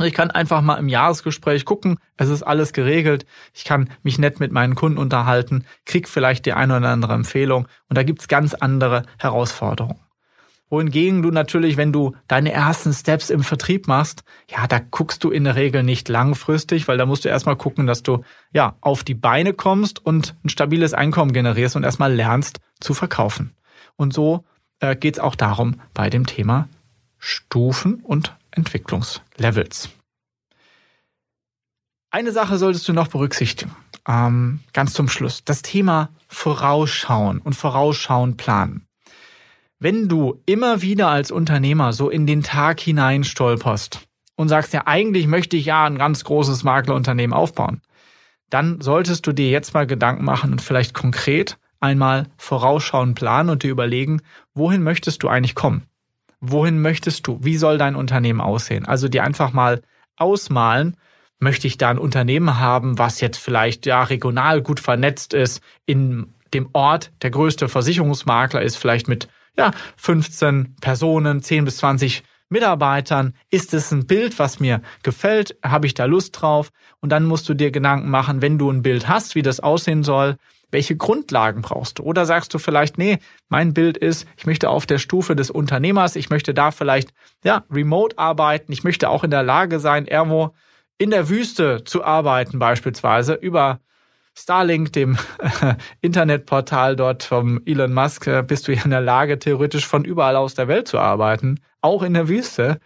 ich 0.00 0.14
kann 0.14 0.30
einfach 0.30 0.62
mal 0.62 0.76
im 0.76 0.88
Jahresgespräch 0.88 1.64
gucken, 1.64 1.98
es 2.16 2.28
ist 2.28 2.42
alles 2.42 2.72
geregelt, 2.72 3.26
ich 3.52 3.64
kann 3.64 3.90
mich 4.02 4.18
nett 4.18 4.40
mit 4.40 4.50
meinen 4.50 4.74
Kunden 4.74 4.98
unterhalten, 4.98 5.64
krieg 5.84 6.08
vielleicht 6.08 6.46
die 6.46 6.54
eine 6.54 6.76
oder 6.76 6.88
andere 6.88 7.12
Empfehlung 7.12 7.68
und 7.88 7.98
da 7.98 8.02
gibt's 8.02 8.28
ganz 8.28 8.54
andere 8.54 9.04
Herausforderungen. 9.18 10.00
Wohingegen 10.70 11.20
du 11.20 11.30
natürlich, 11.30 11.76
wenn 11.76 11.92
du 11.92 12.16
deine 12.28 12.50
ersten 12.50 12.94
Steps 12.94 13.28
im 13.28 13.42
Vertrieb 13.42 13.88
machst, 13.88 14.24
ja, 14.48 14.66
da 14.66 14.78
guckst 14.78 15.22
du 15.22 15.30
in 15.30 15.44
der 15.44 15.54
Regel 15.54 15.82
nicht 15.82 16.08
langfristig, 16.08 16.88
weil 16.88 16.96
da 16.96 17.04
musst 17.04 17.26
du 17.26 17.28
erstmal 17.28 17.56
gucken, 17.56 17.86
dass 17.86 18.02
du 18.02 18.24
ja 18.54 18.76
auf 18.80 19.04
die 19.04 19.12
Beine 19.12 19.52
kommst 19.52 20.04
und 20.04 20.34
ein 20.42 20.48
stabiles 20.48 20.94
Einkommen 20.94 21.34
generierst 21.34 21.76
und 21.76 21.84
erstmal 21.84 22.14
lernst 22.14 22.60
zu 22.80 22.94
verkaufen. 22.94 23.54
Und 23.96 24.14
so 24.14 24.46
äh, 24.82 24.96
geht 24.96 25.14
es 25.14 25.20
auch 25.20 25.34
darum 25.34 25.80
bei 25.94 26.10
dem 26.10 26.26
Thema 26.26 26.68
Stufen 27.18 28.00
und 28.00 28.36
Entwicklungslevels. 28.50 29.88
Eine 32.10 32.32
Sache 32.32 32.58
solltest 32.58 32.86
du 32.88 32.92
noch 32.92 33.08
berücksichtigen, 33.08 33.74
ähm, 34.06 34.60
ganz 34.74 34.92
zum 34.92 35.08
Schluss. 35.08 35.44
Das 35.44 35.62
Thema 35.62 36.10
Vorausschauen 36.28 37.38
und 37.38 37.54
Vorausschauen 37.54 38.36
planen. 38.36 38.86
Wenn 39.78 40.08
du 40.08 40.42
immer 40.44 40.82
wieder 40.82 41.08
als 41.08 41.30
Unternehmer 41.30 41.92
so 41.92 42.10
in 42.10 42.26
den 42.26 42.42
Tag 42.42 42.80
hinein 42.80 43.24
stolperst 43.24 44.00
und 44.36 44.48
sagst, 44.48 44.72
ja, 44.72 44.86
eigentlich 44.86 45.26
möchte 45.26 45.56
ich 45.56 45.66
ja 45.66 45.86
ein 45.86 45.96
ganz 45.96 46.24
großes 46.24 46.64
Maklerunternehmen 46.64 47.34
aufbauen, 47.34 47.80
dann 48.50 48.80
solltest 48.80 49.26
du 49.26 49.32
dir 49.32 49.48
jetzt 49.48 49.72
mal 49.72 49.86
Gedanken 49.86 50.24
machen 50.24 50.52
und 50.52 50.60
vielleicht 50.60 50.92
konkret 50.92 51.56
einmal 51.82 52.26
vorausschauen, 52.38 53.14
planen 53.14 53.50
und 53.50 53.62
dir 53.62 53.70
überlegen, 53.70 54.22
wohin 54.54 54.82
möchtest 54.82 55.22
du 55.22 55.28
eigentlich 55.28 55.54
kommen? 55.54 55.86
wohin 56.42 56.82
möchtest 56.82 57.26
du? 57.26 57.38
Wie 57.40 57.56
soll 57.56 57.78
dein 57.78 57.96
Unternehmen 57.96 58.42
aussehen? 58.42 58.84
Also 58.84 59.08
dir 59.08 59.24
einfach 59.24 59.52
mal 59.52 59.80
ausmalen, 60.16 60.96
möchte 61.38 61.66
ich 61.66 61.78
da 61.78 61.88
ein 61.88 61.98
Unternehmen 61.98 62.58
haben, 62.58 62.98
was 62.98 63.20
jetzt 63.20 63.38
vielleicht 63.38 63.86
ja 63.86 64.02
regional 64.02 64.60
gut 64.60 64.80
vernetzt 64.80 65.32
ist, 65.32 65.62
in 65.86 66.34
dem 66.52 66.68
Ort 66.74 67.12
der 67.22 67.30
größte 67.30 67.68
Versicherungsmakler 67.68 68.60
ist, 68.60 68.76
vielleicht 68.76 69.08
mit 69.08 69.28
ja 69.56 69.70
15 69.96 70.76
Personen, 70.80 71.42
10 71.42 71.64
bis 71.64 71.78
20 71.78 72.24
Mitarbeitern. 72.48 73.34
Ist 73.48 73.72
es 73.72 73.90
ein 73.92 74.06
Bild, 74.06 74.38
was 74.38 74.60
mir 74.60 74.82
gefällt? 75.02 75.56
Habe 75.64 75.86
ich 75.86 75.94
da 75.94 76.04
Lust 76.04 76.40
drauf? 76.40 76.70
Und 77.00 77.10
dann 77.10 77.24
musst 77.24 77.48
du 77.48 77.54
dir 77.54 77.70
Gedanken 77.70 78.10
machen, 78.10 78.42
wenn 78.42 78.58
du 78.58 78.70
ein 78.70 78.82
Bild 78.82 79.08
hast, 79.08 79.34
wie 79.34 79.42
das 79.42 79.60
aussehen 79.60 80.02
soll, 80.02 80.36
welche 80.72 80.96
Grundlagen 80.96 81.62
brauchst 81.62 81.98
du? 81.98 82.02
Oder 82.02 82.26
sagst 82.26 82.52
du 82.52 82.58
vielleicht, 82.58 82.98
nee, 82.98 83.18
mein 83.48 83.74
Bild 83.74 83.96
ist, 83.96 84.26
ich 84.36 84.46
möchte 84.46 84.70
auf 84.70 84.86
der 84.86 84.98
Stufe 84.98 85.36
des 85.36 85.50
Unternehmers, 85.50 86.16
ich 86.16 86.30
möchte 86.30 86.54
da 86.54 86.72
vielleicht, 86.72 87.12
ja, 87.44 87.64
remote 87.70 88.18
arbeiten, 88.18 88.72
ich 88.72 88.82
möchte 88.82 89.08
auch 89.08 89.22
in 89.22 89.30
der 89.30 89.44
Lage 89.44 89.78
sein, 89.78 90.06
irgendwo 90.06 90.54
in 90.98 91.10
der 91.10 91.28
Wüste 91.28 91.84
zu 91.84 92.02
arbeiten, 92.02 92.58
beispielsweise 92.58 93.34
über 93.34 93.80
Starlink, 94.34 94.92
dem 94.94 95.18
Internetportal 96.00 96.96
dort 96.96 97.22
vom 97.22 97.60
Elon 97.66 97.92
Musk, 97.92 98.26
äh, 98.26 98.42
bist 98.42 98.66
du 98.66 98.72
ja 98.72 98.82
in 98.84 98.90
der 98.90 99.02
Lage, 99.02 99.38
theoretisch 99.38 99.86
von 99.86 100.04
überall 100.04 100.36
aus 100.36 100.54
der 100.54 100.68
Welt 100.68 100.88
zu 100.88 100.98
arbeiten, 100.98 101.60
auch 101.82 102.02
in 102.02 102.14
der 102.14 102.28
Wüste. 102.28 102.78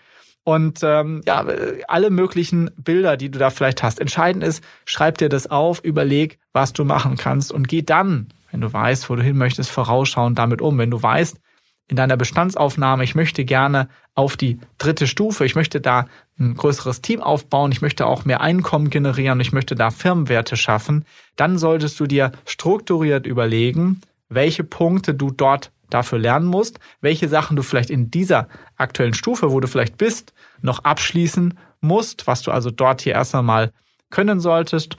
Und 0.46 0.78
ähm, 0.84 1.22
ja, 1.26 1.44
alle 1.88 2.08
möglichen 2.08 2.70
Bilder, 2.76 3.16
die 3.16 3.32
du 3.32 3.38
da 3.40 3.50
vielleicht 3.50 3.82
hast. 3.82 4.00
Entscheidend 4.00 4.44
ist, 4.44 4.62
schreib 4.84 5.18
dir 5.18 5.28
das 5.28 5.50
auf, 5.50 5.82
überleg, 5.82 6.38
was 6.52 6.72
du 6.72 6.84
machen 6.84 7.16
kannst 7.16 7.50
und 7.50 7.66
geh 7.66 7.82
dann, 7.82 8.28
wenn 8.52 8.60
du 8.60 8.72
weißt, 8.72 9.10
wo 9.10 9.16
du 9.16 9.24
hin 9.24 9.36
möchtest, 9.36 9.72
vorausschauend 9.72 10.38
damit 10.38 10.62
um. 10.62 10.78
Wenn 10.78 10.92
du 10.92 11.02
weißt, 11.02 11.40
in 11.88 11.96
deiner 11.96 12.16
Bestandsaufnahme, 12.16 13.02
ich 13.02 13.16
möchte 13.16 13.44
gerne 13.44 13.88
auf 14.14 14.36
die 14.36 14.60
dritte 14.78 15.08
Stufe, 15.08 15.44
ich 15.44 15.56
möchte 15.56 15.80
da 15.80 16.06
ein 16.38 16.54
größeres 16.54 17.02
Team 17.02 17.22
aufbauen, 17.22 17.72
ich 17.72 17.82
möchte 17.82 18.06
auch 18.06 18.24
mehr 18.24 18.40
Einkommen 18.40 18.88
generieren, 18.88 19.40
ich 19.40 19.52
möchte 19.52 19.74
da 19.74 19.90
Firmenwerte 19.90 20.56
schaffen, 20.56 21.06
dann 21.34 21.58
solltest 21.58 21.98
du 21.98 22.06
dir 22.06 22.30
strukturiert 22.44 23.26
überlegen, 23.26 24.00
welche 24.28 24.62
Punkte 24.62 25.12
du 25.12 25.32
dort 25.32 25.72
dafür 25.90 26.18
lernen 26.18 26.46
musst, 26.46 26.78
welche 27.00 27.28
Sachen 27.28 27.56
du 27.56 27.62
vielleicht 27.62 27.90
in 27.90 28.10
dieser 28.10 28.48
aktuellen 28.76 29.14
Stufe, 29.14 29.52
wo 29.52 29.60
du 29.60 29.68
vielleicht 29.68 29.98
bist, 29.98 30.32
noch 30.60 30.84
abschließen 30.84 31.58
musst, 31.80 32.26
was 32.26 32.42
du 32.42 32.50
also 32.50 32.70
dort 32.70 33.00
hier 33.02 33.14
erst 33.14 33.34
einmal 33.34 33.72
können 34.10 34.40
solltest 34.40 34.96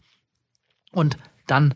und 0.91 1.17
dann 1.47 1.76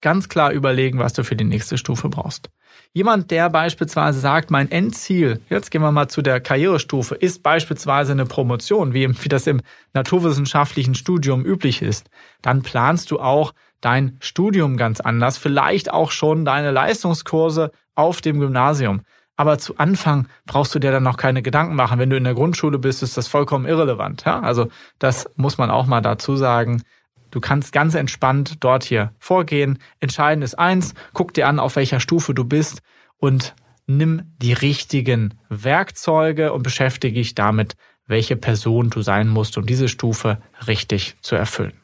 ganz 0.00 0.28
klar 0.28 0.52
überlegen, 0.52 0.98
was 0.98 1.14
du 1.14 1.24
für 1.24 1.36
die 1.36 1.44
nächste 1.44 1.78
Stufe 1.78 2.08
brauchst. 2.08 2.50
Jemand, 2.92 3.30
der 3.30 3.50
beispielsweise 3.50 4.20
sagt, 4.20 4.50
mein 4.50 4.70
Endziel, 4.70 5.40
jetzt 5.48 5.70
gehen 5.70 5.82
wir 5.82 5.92
mal 5.92 6.08
zu 6.08 6.22
der 6.22 6.40
Karrierestufe, 6.40 7.14
ist 7.14 7.42
beispielsweise 7.42 8.12
eine 8.12 8.26
Promotion, 8.26 8.94
wie, 8.94 9.08
wie 9.22 9.28
das 9.28 9.46
im 9.46 9.60
naturwissenschaftlichen 9.94 10.94
Studium 10.94 11.44
üblich 11.44 11.82
ist, 11.82 12.08
dann 12.42 12.62
planst 12.62 13.10
du 13.10 13.20
auch 13.20 13.52
dein 13.80 14.16
Studium 14.20 14.76
ganz 14.76 15.00
anders, 15.00 15.38
vielleicht 15.38 15.90
auch 15.90 16.10
schon 16.10 16.44
deine 16.44 16.70
Leistungskurse 16.70 17.70
auf 17.96 18.20
dem 18.20 18.38
Gymnasium. 18.38 19.02
Aber 19.36 19.58
zu 19.58 19.76
Anfang 19.76 20.28
brauchst 20.46 20.74
du 20.74 20.78
dir 20.78 20.92
dann 20.92 21.02
noch 21.02 21.18
keine 21.18 21.42
Gedanken 21.42 21.74
machen. 21.74 21.98
Wenn 21.98 22.08
du 22.08 22.16
in 22.16 22.24
der 22.24 22.34
Grundschule 22.34 22.78
bist, 22.78 23.02
ist 23.02 23.16
das 23.16 23.28
vollkommen 23.28 23.66
irrelevant. 23.66 24.24
Ja? 24.24 24.40
Also 24.40 24.68
das 24.98 25.28
muss 25.36 25.58
man 25.58 25.70
auch 25.70 25.86
mal 25.86 26.00
dazu 26.00 26.36
sagen. 26.36 26.82
Du 27.30 27.40
kannst 27.40 27.72
ganz 27.72 27.94
entspannt 27.94 28.64
dort 28.64 28.84
hier 28.84 29.12
vorgehen. 29.18 29.78
Entscheidend 30.00 30.42
ist 30.42 30.58
eins, 30.58 30.94
guck 31.12 31.34
dir 31.34 31.48
an, 31.48 31.58
auf 31.58 31.76
welcher 31.76 32.00
Stufe 32.00 32.32
du 32.32 32.44
bist 32.44 32.80
und 33.18 33.54
nimm 33.86 34.22
die 34.38 34.54
richtigen 34.54 35.34
Werkzeuge 35.48 36.52
und 36.52 36.62
beschäftige 36.62 37.16
dich 37.16 37.34
damit, 37.34 37.76
welche 38.06 38.36
Person 38.36 38.90
du 38.90 39.02
sein 39.02 39.28
musst, 39.28 39.58
um 39.58 39.66
diese 39.66 39.88
Stufe 39.88 40.38
richtig 40.66 41.16
zu 41.20 41.34
erfüllen. 41.36 41.74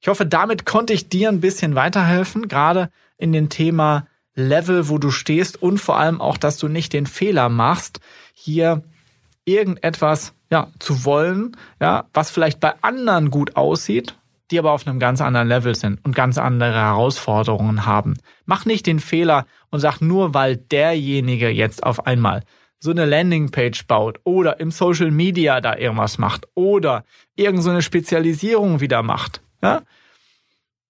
Ich 0.00 0.08
hoffe, 0.08 0.24
damit 0.24 0.64
konnte 0.64 0.94
ich 0.94 1.08
dir 1.08 1.28
ein 1.28 1.40
bisschen 1.40 1.74
weiterhelfen, 1.74 2.48
gerade 2.48 2.88
in 3.18 3.32
dem 3.32 3.50
Thema 3.50 4.06
Level, 4.48 4.88
wo 4.88 4.98
du 4.98 5.10
stehst 5.10 5.62
und 5.62 5.78
vor 5.78 5.98
allem 5.98 6.20
auch, 6.20 6.36
dass 6.36 6.58
du 6.58 6.68
nicht 6.68 6.92
den 6.92 7.06
Fehler 7.06 7.48
machst, 7.48 8.00
hier 8.34 8.82
irgendetwas 9.44 10.34
ja, 10.50 10.68
zu 10.78 11.04
wollen, 11.04 11.56
ja, 11.80 12.06
was 12.12 12.30
vielleicht 12.30 12.60
bei 12.60 12.74
anderen 12.82 13.30
gut 13.30 13.56
aussieht, 13.56 14.16
die 14.50 14.58
aber 14.58 14.72
auf 14.72 14.86
einem 14.86 14.98
ganz 14.98 15.20
anderen 15.20 15.48
Level 15.48 15.74
sind 15.74 16.04
und 16.04 16.14
ganz 16.14 16.38
andere 16.38 16.74
Herausforderungen 16.74 17.86
haben. 17.86 18.16
Mach 18.46 18.64
nicht 18.64 18.86
den 18.86 18.98
Fehler 18.98 19.46
und 19.70 19.80
sag 19.80 20.00
nur, 20.00 20.34
weil 20.34 20.56
derjenige 20.56 21.48
jetzt 21.48 21.84
auf 21.84 22.06
einmal 22.06 22.42
so 22.80 22.90
eine 22.90 23.04
Landingpage 23.04 23.86
baut 23.86 24.18
oder 24.24 24.58
im 24.58 24.70
Social 24.70 25.10
Media 25.10 25.60
da 25.60 25.76
irgendwas 25.76 26.18
macht 26.18 26.48
oder 26.54 27.04
irgendeine 27.36 27.76
so 27.76 27.80
Spezialisierung 27.82 28.80
wieder 28.80 29.02
macht, 29.02 29.42
ja, 29.62 29.82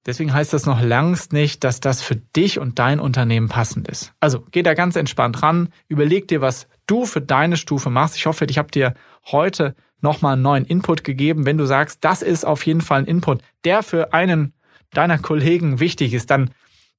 Deswegen 0.06 0.32
heißt 0.32 0.52
das 0.52 0.64
noch 0.64 0.80
längst 0.80 1.32
nicht, 1.32 1.62
dass 1.62 1.80
das 1.80 2.00
für 2.00 2.16
dich 2.16 2.58
und 2.58 2.78
dein 2.78 3.00
Unternehmen 3.00 3.48
passend 3.48 3.86
ist. 3.88 4.12
Also 4.18 4.44
geh 4.50 4.62
da 4.62 4.74
ganz 4.74 4.96
entspannt 4.96 5.42
ran, 5.42 5.68
überleg 5.88 6.26
dir, 6.28 6.40
was 6.40 6.68
du 6.86 7.04
für 7.04 7.20
deine 7.20 7.56
Stufe 7.56 7.90
machst. 7.90 8.16
Ich 8.16 8.26
hoffe, 8.26 8.46
ich 8.48 8.56
habe 8.56 8.70
dir 8.70 8.94
heute 9.26 9.74
nochmal 10.00 10.34
einen 10.34 10.42
neuen 10.42 10.64
Input 10.64 11.04
gegeben. 11.04 11.44
Wenn 11.44 11.58
du 11.58 11.66
sagst, 11.66 11.98
das 12.02 12.22
ist 12.22 12.44
auf 12.44 12.64
jeden 12.64 12.80
Fall 12.80 13.00
ein 13.00 13.06
Input, 13.06 13.42
der 13.64 13.82
für 13.82 14.14
einen 14.14 14.54
deiner 14.92 15.18
Kollegen 15.18 15.80
wichtig 15.80 16.14
ist, 16.14 16.30
dann 16.30 16.50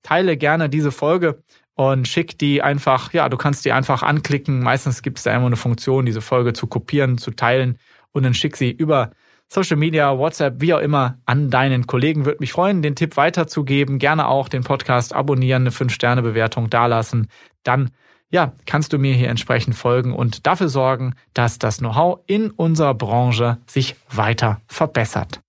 teile 0.03 0.37
gerne 0.37 0.69
diese 0.69 0.91
Folge 0.91 1.41
und 1.73 2.07
schick 2.07 2.37
die 2.37 2.61
einfach, 2.61 3.13
ja, 3.13 3.29
du 3.29 3.37
kannst 3.37 3.65
die 3.65 3.71
einfach 3.71 4.03
anklicken. 4.03 4.61
Meistens 4.61 5.01
gibt 5.01 5.17
es 5.17 5.23
da 5.23 5.35
immer 5.35 5.47
eine 5.47 5.55
Funktion, 5.55 6.05
diese 6.05 6.21
Folge 6.21 6.53
zu 6.53 6.67
kopieren, 6.67 7.17
zu 7.17 7.31
teilen 7.31 7.77
und 8.11 8.23
dann 8.23 8.33
schick 8.33 8.57
sie 8.57 8.71
über 8.71 9.11
Social 9.53 9.75
Media, 9.75 10.17
WhatsApp, 10.17 10.61
wie 10.61 10.73
auch 10.73 10.79
immer, 10.79 11.17
an 11.25 11.49
deinen 11.49 11.85
Kollegen. 11.85 12.23
Würde 12.25 12.39
mich 12.39 12.53
freuen, 12.53 12.81
den 12.81 12.95
Tipp 12.95 13.17
weiterzugeben. 13.17 13.99
Gerne 13.99 14.29
auch 14.29 14.47
den 14.47 14.63
Podcast 14.63 15.13
abonnieren, 15.13 15.63
eine 15.63 15.71
5-Sterne-Bewertung 15.71 16.69
dalassen. 16.69 17.27
Dann, 17.63 17.89
ja, 18.29 18.53
kannst 18.65 18.93
du 18.93 18.97
mir 18.97 19.13
hier 19.13 19.27
entsprechend 19.27 19.75
folgen 19.75 20.13
und 20.13 20.47
dafür 20.47 20.69
sorgen, 20.69 21.15
dass 21.33 21.59
das 21.59 21.79
Know-how 21.79 22.19
in 22.27 22.49
unserer 22.49 22.93
Branche 22.93 23.57
sich 23.67 23.97
weiter 24.09 24.61
verbessert. 24.67 25.41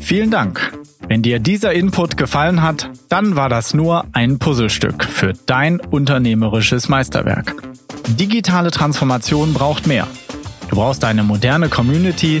Vielen 0.00 0.30
Dank. 0.30 0.72
Wenn 1.06 1.20
dir 1.20 1.38
dieser 1.38 1.74
Input 1.74 2.16
gefallen 2.16 2.62
hat, 2.62 2.88
dann 3.10 3.36
war 3.36 3.50
das 3.50 3.74
nur 3.74 4.06
ein 4.14 4.38
Puzzlestück 4.38 5.04
für 5.04 5.34
dein 5.44 5.80
unternehmerisches 5.80 6.88
Meisterwerk. 6.88 7.54
Digitale 8.08 8.70
Transformation 8.70 9.52
braucht 9.52 9.86
mehr. 9.86 10.08
Du 10.70 10.76
brauchst 10.76 11.04
eine 11.04 11.22
moderne 11.22 11.68
Community, 11.68 12.40